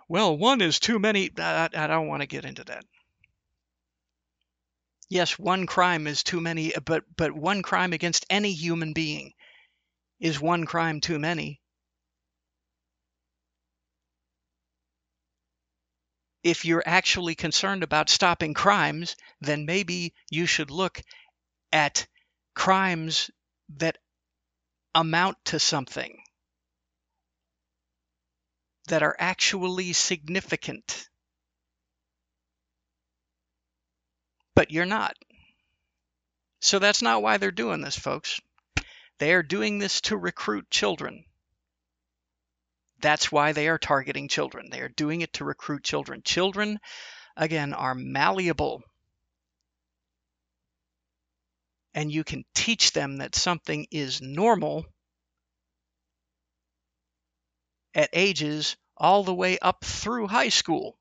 Well, 0.08 0.38
one 0.38 0.62
is 0.62 0.80
too 0.80 1.00
many. 1.00 1.32
I, 1.38 1.70
I 1.74 1.88
don't 1.88 2.08
want 2.08 2.22
to 2.22 2.28
get 2.28 2.46
into 2.46 2.64
that. 2.66 2.86
Yes, 5.10 5.40
one 5.40 5.66
crime 5.66 6.08
is 6.08 6.24
too 6.24 6.42
many, 6.42 6.74
but 6.84 7.04
but 7.16 7.32
one 7.32 7.62
crime 7.62 7.94
against 7.94 8.26
any 8.30 8.54
human 8.54 8.94
being 8.94 9.34
is 10.20 10.40
one 10.42 10.66
crime 10.66 11.00
too 11.00 11.20
many. 11.20 11.62
If 16.46 16.64
you're 16.64 16.84
actually 16.86 17.36
concerned 17.36 17.84
about 17.84 18.10
stopping 18.10 18.54
crimes, 18.54 19.18
then 19.42 19.66
maybe 19.66 20.14
you 20.30 20.46
should 20.46 20.72
look 20.72 21.02
at 21.74 22.08
crimes 22.54 23.30
that 23.78 23.98
amount 24.94 25.44
to 25.46 25.60
something, 25.60 26.24
that 28.88 29.04
are 29.04 29.18
actually 29.20 29.92
significant. 29.92 31.10
but 34.56 34.72
you're 34.72 34.86
not. 34.86 35.16
So 36.62 36.80
that's 36.80 37.02
not 37.02 37.22
why 37.22 37.38
they're 37.38 37.52
doing 37.52 37.82
this, 37.82 38.00
folks. 38.00 38.40
They 39.20 39.34
are 39.34 39.44
doing 39.44 39.78
this 39.78 40.02
to 40.02 40.18
recruit 40.18 40.70
children. 40.72 41.26
That's 43.06 43.32
why 43.32 43.52
they 43.52 43.68
are 43.68 43.78
targeting 43.78 44.28
children. 44.28 44.72
They 44.72 44.82
are 44.82 44.90
doing 44.90 45.22
it 45.22 45.34
to 45.34 45.46
recruit 45.46 45.84
children. 45.84 46.24
Children, 46.24 46.80
again, 47.38 47.72
are 47.72 47.94
malleable. 47.94 48.82
And 51.94 52.12
you 52.12 52.24
can 52.24 52.46
teach 52.56 52.94
them 52.94 53.18
that 53.18 53.36
something 53.36 53.86
is 53.92 54.24
normal 54.24 54.88
at 57.94 58.10
ages 58.12 58.76
all 58.98 59.24
the 59.24 59.36
way 59.36 59.60
up 59.60 59.86
through 59.86 60.26
high 60.28 60.50
school 60.50 60.98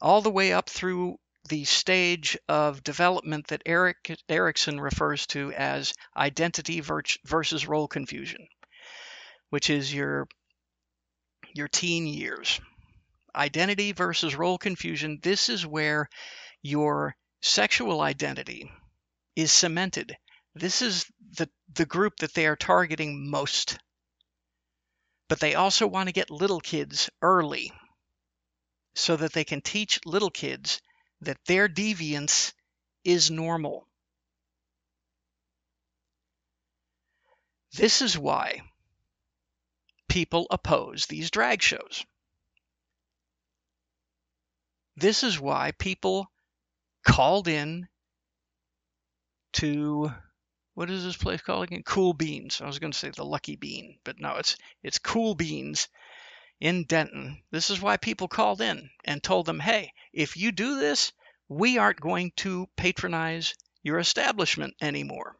all 0.00 0.20
the 0.20 0.30
way 0.30 0.52
up 0.52 0.68
through 0.68 1.16
the 1.48 1.64
stage 1.64 2.36
of 2.48 2.82
development 2.82 3.46
that 3.48 3.62
Erik 3.66 4.18
Erikson 4.28 4.80
refers 4.80 5.26
to 5.28 5.52
as 5.52 5.92
identity 6.16 6.80
versus 6.80 7.66
role 7.66 7.86
confusion, 7.86 8.48
which 9.54 9.70
is 9.70 9.94
your 9.94 10.26
your 11.54 11.68
teen 11.68 12.08
years. 12.08 12.60
Identity 13.36 13.92
versus 13.92 14.34
role 14.34 14.58
confusion, 14.58 15.20
this 15.22 15.48
is 15.48 15.64
where 15.64 16.08
your 16.60 17.14
sexual 17.40 18.00
identity 18.00 18.68
is 19.36 19.52
cemented. 19.52 20.16
This 20.56 20.82
is 20.82 21.06
the, 21.38 21.48
the 21.72 21.86
group 21.86 22.16
that 22.16 22.34
they 22.34 22.48
are 22.48 22.56
targeting 22.56 23.30
most. 23.30 23.78
But 25.28 25.38
they 25.38 25.54
also 25.54 25.86
want 25.86 26.08
to 26.08 26.12
get 26.12 26.32
little 26.32 26.60
kids 26.60 27.08
early 27.22 27.70
so 28.96 29.14
that 29.14 29.34
they 29.34 29.44
can 29.44 29.60
teach 29.60 30.00
little 30.04 30.30
kids 30.30 30.82
that 31.20 31.38
their 31.46 31.68
deviance 31.68 32.52
is 33.04 33.30
normal. 33.30 33.86
This 37.72 38.02
is 38.02 38.18
why 38.18 38.62
people 40.14 40.46
oppose 40.52 41.06
these 41.06 41.28
drag 41.28 41.60
shows. 41.60 42.04
This 44.96 45.24
is 45.24 45.40
why 45.40 45.72
people 45.72 46.30
called 47.04 47.48
in 47.48 47.88
to 49.54 50.12
what 50.74 50.88
is 50.88 51.02
this 51.02 51.16
place 51.16 51.42
called 51.42 51.64
again? 51.64 51.82
Cool 51.84 52.12
Beans. 52.12 52.60
I 52.60 52.66
was 52.66 52.78
going 52.78 52.92
to 52.92 52.98
say 52.98 53.10
the 53.10 53.24
Lucky 53.24 53.56
Bean, 53.56 53.98
but 54.04 54.20
no, 54.20 54.36
it's 54.36 54.56
it's 54.84 55.00
Cool 55.00 55.34
Beans 55.34 55.88
in 56.60 56.84
Denton. 56.84 57.42
This 57.50 57.70
is 57.70 57.80
why 57.80 57.96
people 57.96 58.28
called 58.28 58.60
in 58.60 58.90
and 59.04 59.20
told 59.20 59.46
them, 59.46 59.58
hey, 59.58 59.92
if 60.12 60.36
you 60.36 60.52
do 60.52 60.78
this, 60.78 61.10
we 61.48 61.78
aren't 61.78 62.00
going 62.00 62.30
to 62.36 62.68
patronize 62.76 63.54
your 63.82 63.98
establishment 63.98 64.74
anymore. 64.80 65.36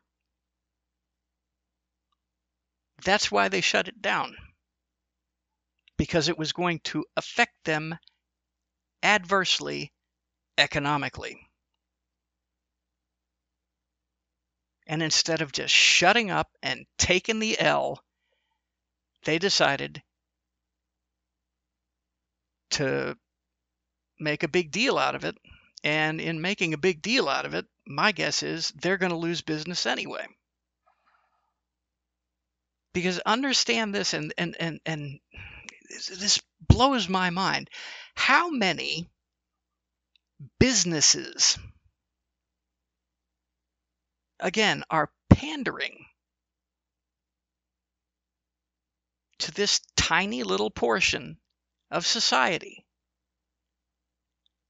That's 3.05 3.31
why 3.31 3.47
they 3.49 3.61
shut 3.61 3.87
it 3.87 4.03
down, 4.03 4.37
because 5.97 6.29
it 6.29 6.39
was 6.39 6.53
going 6.53 6.81
to 6.85 7.05
affect 7.17 7.55
them 7.65 7.97
adversely 9.03 9.93
economically. 10.59 11.39
And 14.87 15.03
instead 15.03 15.41
of 15.41 15.53
just 15.53 15.75
shutting 15.75 16.31
up 16.31 16.51
and 16.63 16.87
taking 16.99 17.39
the 17.39 17.59
L, 17.59 18.03
they 19.25 19.39
decided 19.39 20.03
to 22.71 23.17
make 24.19 24.43
a 24.43 24.49
big 24.49 24.71
deal 24.71 24.99
out 24.99 25.15
of 25.15 25.25
it. 25.25 25.37
And 25.83 26.21
in 26.21 26.41
making 26.41 26.75
a 26.75 26.79
big 26.79 27.03
deal 27.03 27.29
out 27.29 27.45
of 27.47 27.55
it, 27.55 27.67
my 27.87 28.13
guess 28.13 28.43
is 28.43 28.73
they're 28.77 28.97
going 28.97 29.13
to 29.13 29.19
lose 29.19 29.43
business 29.43 29.87
anyway. 29.87 30.27
Because 32.95 33.19
understand 33.21 33.95
this, 33.95 34.15
and 34.15 34.33
and 34.39 34.57
and 34.61 34.81
and 34.87 35.19
this 35.95 36.41
blows 36.69 37.09
my 37.09 37.31
mind. 37.31 37.71
How 38.15 38.51
many 38.51 39.09
businesses, 40.59 41.59
again, 44.41 44.85
are 44.91 45.11
pandering 45.31 46.07
to 49.39 49.53
this 49.53 49.81
tiny 49.97 50.43
little 50.43 50.71
portion 50.71 51.39
of 51.91 52.07
society, 52.07 52.85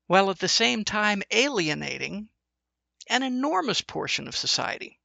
while 0.07 0.31
at 0.31 0.39
the 0.39 0.49
same 0.49 0.85
time 0.85 1.22
alienating 1.31 2.29
an 3.09 3.22
enormous 3.22 3.81
portion 3.81 4.29
of 4.29 4.37
society. 4.37 4.99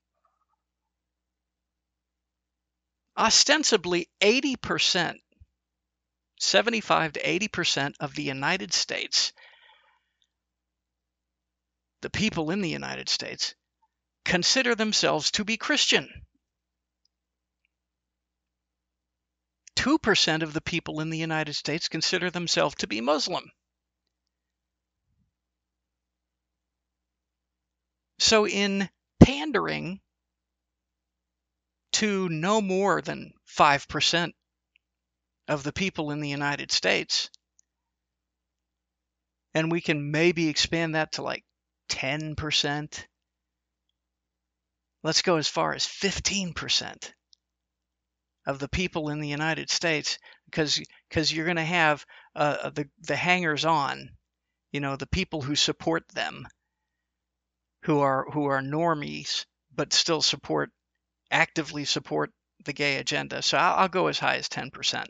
Ostensibly 3.17 4.09
80%, 4.22 5.15
75 6.40 7.14
to 7.14 7.22
80% 7.22 7.96
of 8.00 8.16
the 8.16 8.24
United 8.24 8.74
States, 8.74 9.34
the 12.02 12.10
people 12.10 12.50
in 12.50 12.62
the 12.62 12.70
United 12.70 13.10
States, 13.10 13.56
consider 14.24 14.74
themselves 14.74 15.32
to 15.32 15.44
be 15.44 15.58
Christian. 15.58 16.10
2% 19.76 20.42
of 20.44 20.54
the 20.54 20.62
people 20.62 21.00
in 21.00 21.10
the 21.10 21.18
United 21.18 21.54
States 21.54 21.88
consider 21.88 22.30
themselves 22.30 22.76
to 22.76 22.88
be 22.88 23.02
Muslim. 23.02 23.50
So, 28.20 28.46
in 28.46 28.90
pandering 29.22 30.02
to 31.94 32.28
no 32.30 32.62
more 32.62 33.02
than 33.02 33.34
5% 33.48 34.34
of 35.50 35.64
the 35.64 35.74
people 35.74 36.12
in 36.12 36.22
the 36.22 36.30
United 36.30 36.72
States, 36.72 37.30
and 39.56 39.72
we 39.72 39.82
can 39.82 40.12
maybe 40.12 40.47
expand 40.47 40.93
that 40.93 41.14
to 41.14 41.24
like 41.24 41.43
10%, 41.89 43.06
let's 45.04 45.24
go 45.24 45.38
as 45.38 45.47
far 45.47 45.74
as 45.74 45.86
15% 45.86 47.12
of 48.45 48.60
the 48.60 48.70
people 48.70 49.10
in 49.10 49.20
the 49.20 49.28
United 49.28 49.70
States 49.72 50.20
because 50.45 50.80
because 51.10 51.34
you're 51.34 51.45
going 51.45 51.58
to 51.58 51.64
have 51.64 52.06
uh, 52.36 52.70
the 52.70 52.88
the 53.00 53.16
hangers 53.16 53.66
on, 53.66 54.10
you 54.72 54.80
know, 54.80 54.95
the 54.95 55.08
people 55.08 55.41
who 55.41 55.56
support 55.56 56.08
them, 56.10 56.47
who 57.84 58.00
are 58.00 58.30
who 58.32 58.45
are 58.45 58.62
normies 58.62 59.45
but 59.76 59.93
still 59.93 60.22
support 60.22 60.72
actively 61.32 61.86
support 61.86 62.32
the 62.66 62.74
gay 62.74 62.97
agenda. 62.97 63.41
So 63.41 63.58
I'll, 63.58 63.76
I'll 63.82 63.88
go 63.88 64.08
as 64.08 64.20
high 64.20 64.38
as 64.38 64.50
10%. 64.50 65.06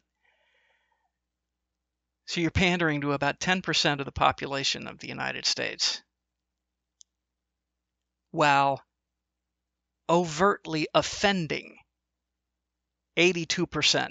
So 2.30 2.42
you're 2.42 2.52
pandering 2.52 3.02
to 3.02 3.14
about 3.14 3.40
10% 3.40 4.00
of 4.00 4.06
the 4.06 4.12
population 4.12 4.86
of 4.86 5.00
the 5.00 5.08
United 5.08 5.48
States. 5.48 6.04
While 8.30 8.84
overtly 10.08 10.88
offending 10.94 11.80
82%. 13.18 14.10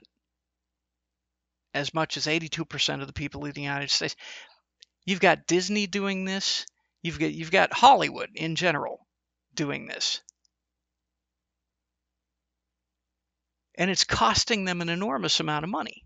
As 1.73 1.95
much 1.95 2.16
as 2.16 2.27
82% 2.27 3.01
of 3.01 3.07
the 3.07 3.12
people 3.12 3.45
in 3.45 3.53
the 3.53 3.62
United 3.62 3.93
States. 3.93 4.16
You've 5.05 5.21
got 5.21 5.47
Disney 5.47 5.87
doing 5.87 6.25
this. 6.25 6.66
You've 7.03 7.21
got 7.21 7.33
you've 7.33 7.53
got 7.53 7.73
Hollywood 7.73 8.31
in 8.35 8.57
general 8.57 9.07
doing 9.55 9.87
this. 9.87 10.23
And 13.77 13.89
it's 13.93 14.03
costing 14.03 14.64
them 14.64 14.81
an 14.81 14.89
enormous 14.89 15.39
amount 15.39 15.62
of 15.62 15.71
money. 15.71 16.03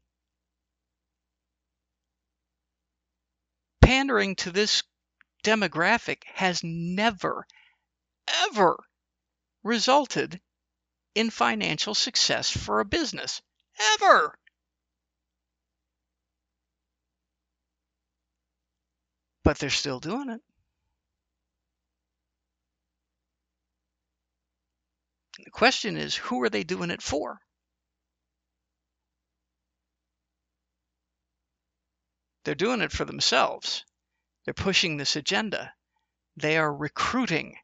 Pandering 3.93 4.37
to 4.37 4.51
this 4.51 4.83
demographic 5.45 6.25
has 6.25 6.65
never, 6.65 7.47
ever 8.27 8.83
resulted 9.63 10.41
in 11.15 11.29
financial 11.29 11.95
success 11.95 12.49
for 12.49 12.81
a 12.81 12.87
business. 12.87 13.43
Ever. 13.79 14.39
But 19.43 19.59
they're 19.59 19.69
still 19.69 20.01
doing 20.01 20.31
it. 20.31 20.41
The 25.45 25.51
question 25.51 25.99
is 25.99 26.17
who 26.17 26.41
are 26.41 26.49
they 26.49 26.65
doing 26.65 26.91
it 26.91 27.03
for? 27.03 27.43
They're 32.45 32.55
doing 32.55 32.81
it 32.81 32.93
for 32.93 33.05
themselves. 33.05 33.85
They're 34.45 34.55
pushing 34.55 34.97
this 34.97 35.17
agenda. 35.17 35.73
They 36.37 36.57
are 36.57 36.75
recruiting 36.75 37.57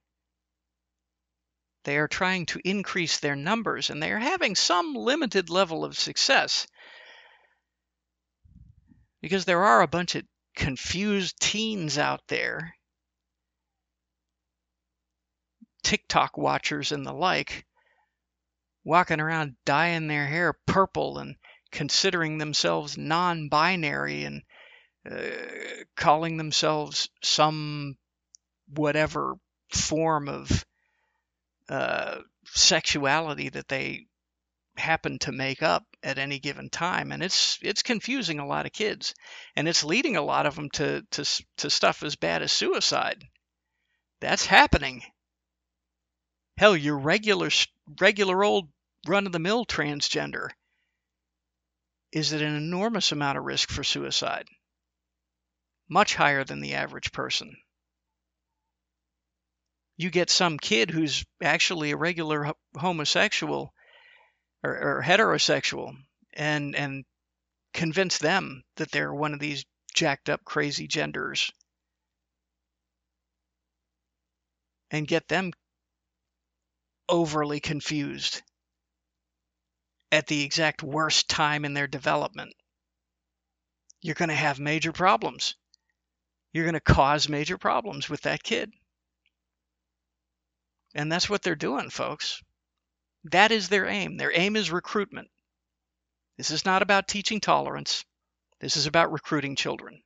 they 1.88 1.96
are 1.96 2.06
trying 2.06 2.44
to 2.44 2.60
increase 2.64 3.18
their 3.18 3.34
numbers 3.34 3.88
and 3.88 4.02
they 4.02 4.12
are 4.12 4.18
having 4.18 4.54
some 4.54 4.94
limited 4.94 5.48
level 5.48 5.86
of 5.86 5.98
success 5.98 6.66
because 9.22 9.46
there 9.46 9.64
are 9.64 9.80
a 9.80 9.88
bunch 9.88 10.14
of 10.14 10.24
confused 10.54 11.40
teens 11.40 11.96
out 11.96 12.20
there, 12.28 12.74
TikTok 15.82 16.36
watchers 16.36 16.92
and 16.92 17.06
the 17.06 17.12
like, 17.14 17.64
walking 18.84 19.20
around 19.20 19.56
dyeing 19.64 20.08
their 20.08 20.26
hair 20.26 20.52
purple 20.66 21.18
and 21.18 21.36
considering 21.70 22.36
themselves 22.36 22.98
non 22.98 23.48
binary 23.48 24.24
and 24.24 24.42
uh, 25.08 25.84
calling 25.96 26.36
themselves 26.36 27.08
some 27.22 27.96
whatever 28.74 29.36
form 29.70 30.28
of 30.28 30.64
uh, 31.68 32.18
sexuality 32.46 33.48
that 33.50 33.68
they 33.68 34.06
happen 34.76 35.18
to 35.18 35.32
make 35.32 35.62
up 35.62 35.84
at 36.02 36.18
any 36.18 36.38
given 36.38 36.70
time. 36.70 37.12
And 37.12 37.22
it's 37.22 37.58
it's 37.62 37.82
confusing 37.82 38.38
a 38.38 38.46
lot 38.46 38.66
of 38.66 38.72
kids. 38.72 39.14
And 39.56 39.68
it's 39.68 39.84
leading 39.84 40.16
a 40.16 40.22
lot 40.22 40.46
of 40.46 40.56
them 40.56 40.70
to 40.70 41.02
to 41.12 41.44
to 41.58 41.70
stuff 41.70 42.02
as 42.02 42.16
bad 42.16 42.42
as 42.42 42.52
suicide. 42.52 43.24
That's 44.20 44.46
happening. 44.46 45.02
Hell 46.56 46.76
your 46.76 46.98
regular 46.98 47.50
regular 48.00 48.42
old 48.42 48.68
run 49.06 49.26
of 49.26 49.32
the 49.32 49.38
mill 49.38 49.64
transgender 49.64 50.48
is 52.10 52.32
at 52.32 52.42
an 52.42 52.56
enormous 52.56 53.12
amount 53.12 53.38
of 53.38 53.44
risk 53.44 53.70
for 53.70 53.84
suicide 53.84 54.48
much 55.88 56.14
higher 56.14 56.44
than 56.44 56.60
the 56.60 56.74
average 56.74 57.12
person 57.12 57.56
you 59.96 60.10
get 60.10 60.30
some 60.30 60.58
kid 60.58 60.90
who's 60.90 61.24
actually 61.42 61.90
a 61.90 61.96
regular 61.96 62.52
homosexual 62.76 63.74
or, 64.62 64.98
or 64.98 65.02
heterosexual 65.04 65.94
and 66.32 66.74
and 66.76 67.04
convince 67.74 68.18
them 68.18 68.62
that 68.76 68.90
they're 68.90 69.12
one 69.12 69.34
of 69.34 69.40
these 69.40 69.64
jacked 69.94 70.28
up 70.28 70.44
crazy 70.44 70.86
genders 70.86 71.50
and 74.90 75.06
get 75.06 75.28
them 75.28 75.52
overly 77.08 77.60
confused 77.60 78.42
at 80.10 80.26
the 80.26 80.42
exact 80.42 80.82
worst 80.82 81.28
time 81.28 81.64
in 81.64 81.74
their 81.74 81.86
development, 81.86 82.54
you're 84.00 84.14
going 84.14 84.30
to 84.30 84.34
have 84.34 84.58
major 84.58 84.92
problems. 84.92 85.54
You're 86.52 86.64
going 86.64 86.74
to 86.74 86.80
cause 86.80 87.28
major 87.28 87.58
problems 87.58 88.08
with 88.08 88.22
that 88.22 88.42
kid. 88.42 88.72
And 90.94 91.12
that's 91.12 91.28
what 91.28 91.42
they're 91.42 91.54
doing, 91.54 91.90
folks. 91.90 92.42
That 93.24 93.52
is 93.52 93.68
their 93.68 93.86
aim. 93.86 94.16
Their 94.16 94.32
aim 94.34 94.56
is 94.56 94.70
recruitment. 94.70 95.28
This 96.36 96.50
is 96.50 96.64
not 96.64 96.82
about 96.82 97.08
teaching 97.08 97.40
tolerance. 97.40 98.04
This 98.60 98.76
is 98.76 98.86
about 98.86 99.12
recruiting 99.12 99.56
children. 99.56 100.02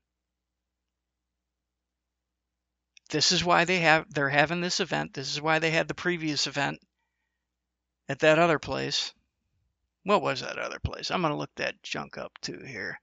This 3.11 3.30
is 3.30 3.45
why 3.45 3.66
they 3.66 3.80
have 3.80 4.12
they're 4.12 4.30
having 4.30 4.62
this 4.62 4.80
event. 4.80 5.12
This 5.12 5.30
is 5.30 5.40
why 5.40 5.59
they 5.59 5.70
had 5.70 5.86
the 5.86 5.95
previous 5.95 6.47
event 6.47 6.80
at 8.09 8.20
that 8.20 8.38
other 8.38 8.59
place. 8.59 9.12
What 10.05 10.22
was 10.22 10.40
that 10.40 10.59
other 10.59 10.80
place? 10.80 11.11
I'm 11.11 11.20
going 11.20 11.32
to 11.32 11.38
look 11.38 11.55
that 11.57 11.82
junk 11.82 12.16
up 12.18 12.32
too 12.40 12.59
here. 12.66 12.99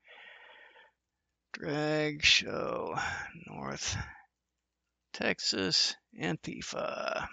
Drag 1.53 2.23
show 2.23 2.97
North 3.47 3.97
Texas 5.13 5.95
Antifa. 6.17 7.27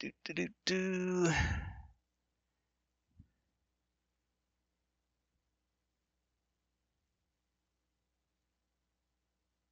Do, 0.00 0.10
do, 0.24 0.32
do, 0.34 0.48
do. 0.66 1.32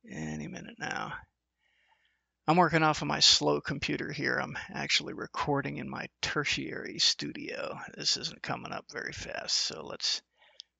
Any 0.09 0.49
minute 0.49 0.77
now. 0.79 1.15
I'm 2.47 2.57
working 2.57 2.83
off 2.83 3.03
of 3.03 3.09
my 3.09 3.21
slow 3.21 3.61
computer 3.61 4.13
here. 4.13 4.39
I'm 4.39 4.59
actually 4.69 5.15
recording 5.15 5.79
in 5.79 5.89
my 5.89 6.09
tertiary 6.21 6.99
studio. 6.99 7.79
This 7.97 8.17
isn't 8.17 8.43
coming 8.43 8.73
up 8.73 8.85
very 8.93 9.13
fast, 9.13 9.57
so 9.57 9.83
let's 9.85 10.21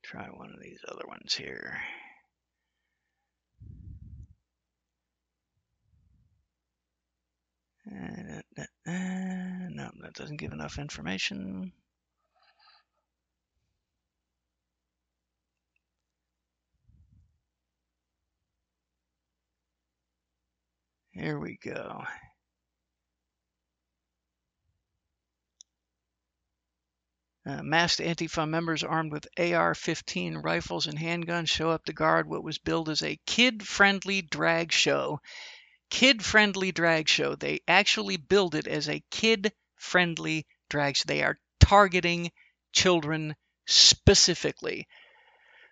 try 0.03 0.27
one 0.27 0.53
of 0.53 0.61
these 0.61 0.81
other 0.89 1.05
ones 1.07 1.35
here. 1.35 1.81
Uh, 7.91 8.41
no, 8.87 9.91
that 10.03 10.15
doesn't 10.15 10.37
give 10.37 10.53
enough 10.53 10.79
information. 10.79 11.73
Here 21.13 21.39
we 21.39 21.59
go. 21.63 22.05
Uh, 27.45 27.61
masked 27.61 27.99
Antifa 27.99 28.49
members 28.49 28.85
armed 28.85 29.11
with 29.11 29.27
AR 29.37 29.75
15 29.75 30.37
rifles 30.39 30.87
and 30.87 30.97
handguns 30.97 31.49
show 31.49 31.71
up 31.71 31.85
to 31.85 31.93
guard 31.93 32.29
what 32.29 32.45
was 32.45 32.59
billed 32.59 32.89
as 32.89 33.03
a 33.03 33.19
kid 33.27 33.67
friendly 33.67 34.23
drag 34.23 34.71
show. 34.71 35.21
Kid 35.91 36.25
friendly 36.25 36.71
drag 36.71 37.09
show. 37.09 37.35
They 37.35 37.61
actually 37.67 38.17
billed 38.17 38.55
it 38.55 38.69
as 38.69 38.89
a 38.89 39.03
kid 39.11 39.53
friendly 39.75 40.47
drag 40.71 40.97
show. 40.97 41.05
They 41.09 41.25
are 41.25 41.41
targeting 41.59 42.31
children 42.73 43.35
specifically. 43.67 44.87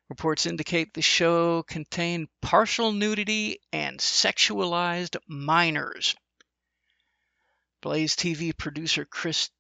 Reports 0.09 0.47
indicate 0.47 0.93
the 0.93 1.03
show 1.03 1.63
contained 1.63 2.29
partial 2.43 2.91
nudity 2.91 3.61
and 3.73 4.01
sexualized 4.01 5.17
minors. 5.29 6.17
Blaze 7.81 8.17
TV 8.17 8.57
producer 8.57 9.05
Chris 9.05 9.51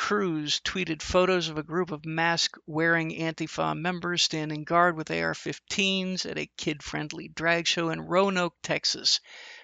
Cruz 0.00 0.60
tweeted 0.60 1.02
photos 1.02 1.48
of 1.48 1.58
a 1.58 1.62
group 1.64 1.90
of 1.90 2.06
mask 2.06 2.56
wearing 2.66 3.10
Antifa 3.10 3.76
members 3.76 4.22
standing 4.22 4.62
guard 4.62 4.96
with 4.96 5.10
AR 5.10 5.34
15s 5.34 6.24
at 6.24 6.38
a 6.38 6.48
kid 6.56 6.84
friendly 6.84 7.26
drag 7.26 7.66
show 7.66 7.90
in 7.90 8.02
Roanoke, 8.02 8.54
Texas. 8.62 9.18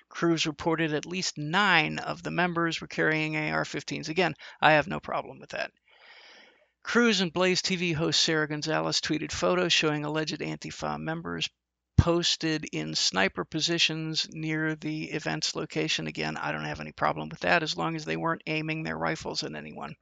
Cruz 0.08 0.44
reported 0.44 0.92
at 0.92 1.06
least 1.06 1.38
nine 1.38 2.00
of 2.00 2.24
the 2.24 2.32
members 2.32 2.80
were 2.80 2.88
carrying 2.88 3.36
AR 3.36 3.62
15s. 3.62 4.08
Again, 4.08 4.34
I 4.60 4.72
have 4.72 4.88
no 4.88 4.98
problem 4.98 5.38
with 5.38 5.50
that. 5.50 5.70
Cruz 6.82 7.20
and 7.20 7.32
Blaze 7.32 7.62
TV 7.62 7.94
host 7.94 8.20
Sara 8.20 8.48
Gonzales 8.48 9.00
tweeted 9.00 9.30
photos 9.30 9.72
showing 9.72 10.04
alleged 10.04 10.40
Antifa 10.40 10.98
members 10.98 11.48
posted 11.96 12.66
in 12.72 12.94
sniper 12.94 13.44
positions 13.44 14.28
near 14.30 14.74
the 14.74 15.10
event's 15.10 15.54
location. 15.54 16.06
Again, 16.06 16.36
I 16.36 16.52
don't 16.52 16.64
have 16.64 16.80
any 16.80 16.92
problem 16.92 17.28
with 17.28 17.40
that 17.40 17.62
as 17.62 17.76
long 17.76 17.96
as 17.96 18.04
they 18.04 18.16
weren't 18.16 18.42
aiming 18.46 18.82
their 18.82 18.96
rifles 18.96 19.42
at 19.42 19.54
anyone. 19.54 19.96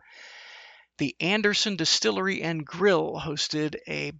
The 0.98 1.16
Anderson 1.20 1.76
Distillery 1.76 2.42
and 2.42 2.64
Grill 2.64 3.18
hosted 3.18 3.76
a 3.88 4.12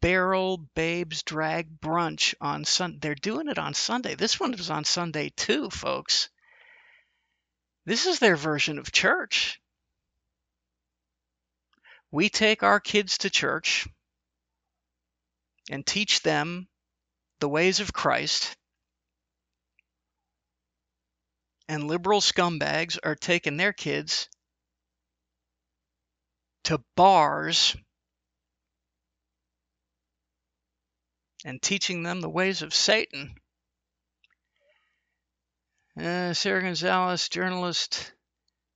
Barrel 0.00 0.58
Babes 0.74 1.22
Drag 1.22 1.80
Brunch 1.80 2.34
on 2.40 2.64
Sunday. 2.64 2.98
They're 3.00 3.14
doing 3.14 3.48
it 3.48 3.58
on 3.58 3.74
Sunday. 3.74 4.14
This 4.14 4.40
one 4.40 4.52
was 4.52 4.70
on 4.70 4.84
Sunday 4.84 5.30
too, 5.36 5.70
folks. 5.70 6.28
This 7.86 8.06
is 8.06 8.18
their 8.18 8.36
version 8.36 8.78
of 8.78 8.92
church 8.92 9.60
we 12.10 12.28
take 12.28 12.62
our 12.62 12.80
kids 12.80 13.18
to 13.18 13.30
church 13.30 13.86
and 15.70 15.86
teach 15.86 16.22
them 16.22 16.66
the 17.40 17.48
ways 17.48 17.80
of 17.80 17.92
Christ, 17.92 18.56
and 21.68 21.86
liberal 21.86 22.20
scumbags 22.20 22.98
are 23.02 23.14
taking 23.14 23.56
their 23.56 23.72
kids 23.72 24.28
to 26.64 26.82
bars 26.96 27.76
and 31.44 31.62
teaching 31.62 32.02
them 32.02 32.20
the 32.20 32.28
ways 32.28 32.62
of 32.62 32.74
Satan. 32.74 33.34
Uh, 35.98 36.32
Sara 36.34 36.62
Gonzales, 36.62 37.28
journalist, 37.28 38.12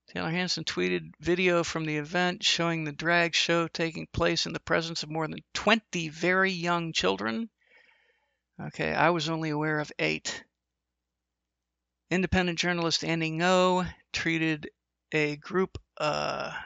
Taylor 0.07 0.31
Hansen 0.31 0.63
tweeted 0.63 1.13
video 1.19 1.63
from 1.63 1.85
the 1.85 1.97
event 1.97 2.43
showing 2.43 2.83
the 2.83 2.91
drag 2.91 3.35
show 3.35 3.67
taking 3.67 4.07
place 4.07 4.45
in 4.45 4.53
the 4.53 4.59
presence 4.59 5.03
of 5.03 5.09
more 5.09 5.27
than 5.27 5.39
20 5.53 6.09
very 6.09 6.51
young 6.51 6.93
children. 6.93 7.49
Okay, 8.57 8.93
I 8.93 9.09
was 9.09 9.27
only 9.27 9.49
aware 9.49 9.79
of 9.81 9.91
eight. 9.99 10.43
Independent 12.09 12.57
journalist 12.57 13.03
Andy 13.03 13.31
Ngo 13.31 13.85
treated 14.13 14.69
a 15.11 15.35
group, 15.35 15.77
uh, 15.97 16.57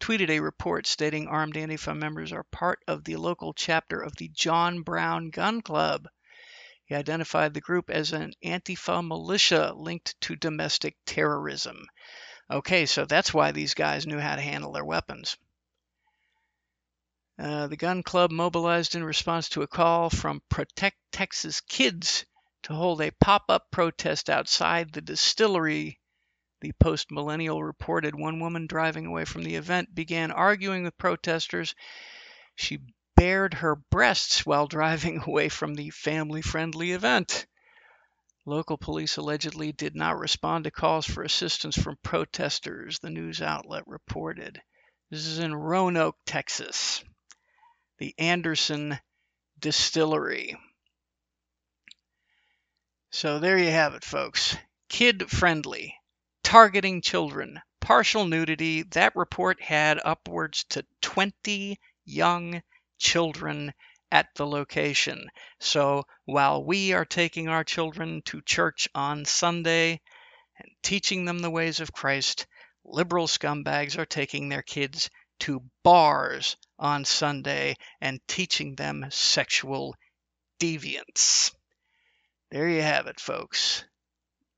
tweeted 0.00 0.30
a 0.30 0.40
report 0.40 0.88
stating 0.88 1.28
armed 1.28 1.54
Antifa 1.54 1.96
members 1.96 2.32
are 2.32 2.42
part 2.42 2.80
of 2.88 3.04
the 3.04 3.16
local 3.16 3.52
chapter 3.52 4.00
of 4.00 4.16
the 4.16 4.28
John 4.28 4.82
Brown 4.82 5.30
Gun 5.30 5.62
Club. 5.62 6.08
He 6.86 6.96
identified 6.96 7.54
the 7.54 7.60
group 7.60 7.88
as 7.88 8.12
an 8.12 8.32
Antifa 8.44 9.06
militia 9.06 9.72
linked 9.76 10.20
to 10.22 10.34
domestic 10.34 10.96
terrorism. 11.06 11.86
Okay, 12.50 12.86
so 12.86 13.04
that's 13.04 13.32
why 13.32 13.52
these 13.52 13.74
guys 13.74 14.08
knew 14.08 14.18
how 14.18 14.34
to 14.34 14.42
handle 14.42 14.72
their 14.72 14.84
weapons. 14.84 15.36
Uh, 17.40 17.66
the 17.68 17.76
gun 17.76 18.02
club 18.02 18.30
mobilized 18.30 18.94
in 18.94 19.02
response 19.02 19.48
to 19.48 19.62
a 19.62 19.66
call 19.66 20.10
from 20.10 20.42
Protect 20.50 20.98
Texas 21.10 21.62
Kids 21.62 22.26
to 22.62 22.74
hold 22.74 23.00
a 23.00 23.12
pop 23.12 23.44
up 23.48 23.70
protest 23.70 24.28
outside 24.28 24.92
the 24.92 25.00
distillery. 25.00 25.98
The 26.60 26.72
post 26.72 27.10
millennial 27.10 27.64
reported 27.64 28.14
one 28.14 28.40
woman 28.40 28.66
driving 28.66 29.06
away 29.06 29.24
from 29.24 29.42
the 29.42 29.54
event 29.54 29.94
began 29.94 30.30
arguing 30.30 30.82
with 30.82 30.98
protesters. 30.98 31.74
She 32.56 32.80
bared 33.16 33.54
her 33.54 33.74
breasts 33.74 34.44
while 34.44 34.66
driving 34.66 35.22
away 35.26 35.48
from 35.48 35.72
the 35.72 35.88
family 35.88 36.42
friendly 36.42 36.92
event. 36.92 37.46
Local 38.44 38.76
police 38.76 39.16
allegedly 39.16 39.72
did 39.72 39.96
not 39.96 40.18
respond 40.18 40.64
to 40.64 40.70
calls 40.70 41.06
for 41.06 41.22
assistance 41.22 41.78
from 41.78 41.96
protesters, 42.02 42.98
the 42.98 43.08
news 43.08 43.40
outlet 43.40 43.84
reported. 43.86 44.60
This 45.08 45.24
is 45.24 45.38
in 45.38 45.54
Roanoke, 45.54 46.18
Texas. 46.26 47.02
The 48.00 48.14
Anderson 48.16 48.98
Distillery. 49.58 50.56
So 53.10 53.38
there 53.38 53.58
you 53.58 53.70
have 53.70 53.92
it, 53.92 54.04
folks. 54.04 54.56
Kid 54.88 55.30
friendly, 55.30 55.94
targeting 56.42 57.02
children, 57.02 57.60
partial 57.78 58.24
nudity. 58.24 58.84
That 58.84 59.14
report 59.16 59.60
had 59.60 60.00
upwards 60.02 60.64
to 60.70 60.86
20 61.02 61.78
young 62.06 62.62
children 62.96 63.74
at 64.10 64.34
the 64.34 64.46
location. 64.46 65.28
So 65.58 66.06
while 66.24 66.64
we 66.64 66.94
are 66.94 67.04
taking 67.04 67.48
our 67.48 67.64
children 67.64 68.22
to 68.22 68.40
church 68.40 68.88
on 68.94 69.26
Sunday 69.26 70.00
and 70.58 70.70
teaching 70.82 71.26
them 71.26 71.40
the 71.40 71.50
ways 71.50 71.80
of 71.80 71.92
Christ, 71.92 72.46
liberal 72.82 73.26
scumbags 73.26 73.98
are 73.98 74.06
taking 74.06 74.48
their 74.48 74.62
kids 74.62 75.10
to 75.40 75.62
bars 75.82 76.56
on 76.80 77.04
Sunday 77.04 77.76
and 78.00 78.18
teaching 78.26 78.74
them 78.74 79.06
sexual 79.10 79.94
deviance. 80.58 81.54
There 82.50 82.68
you 82.68 82.82
have 82.82 83.06
it, 83.06 83.20
folks. 83.20 83.84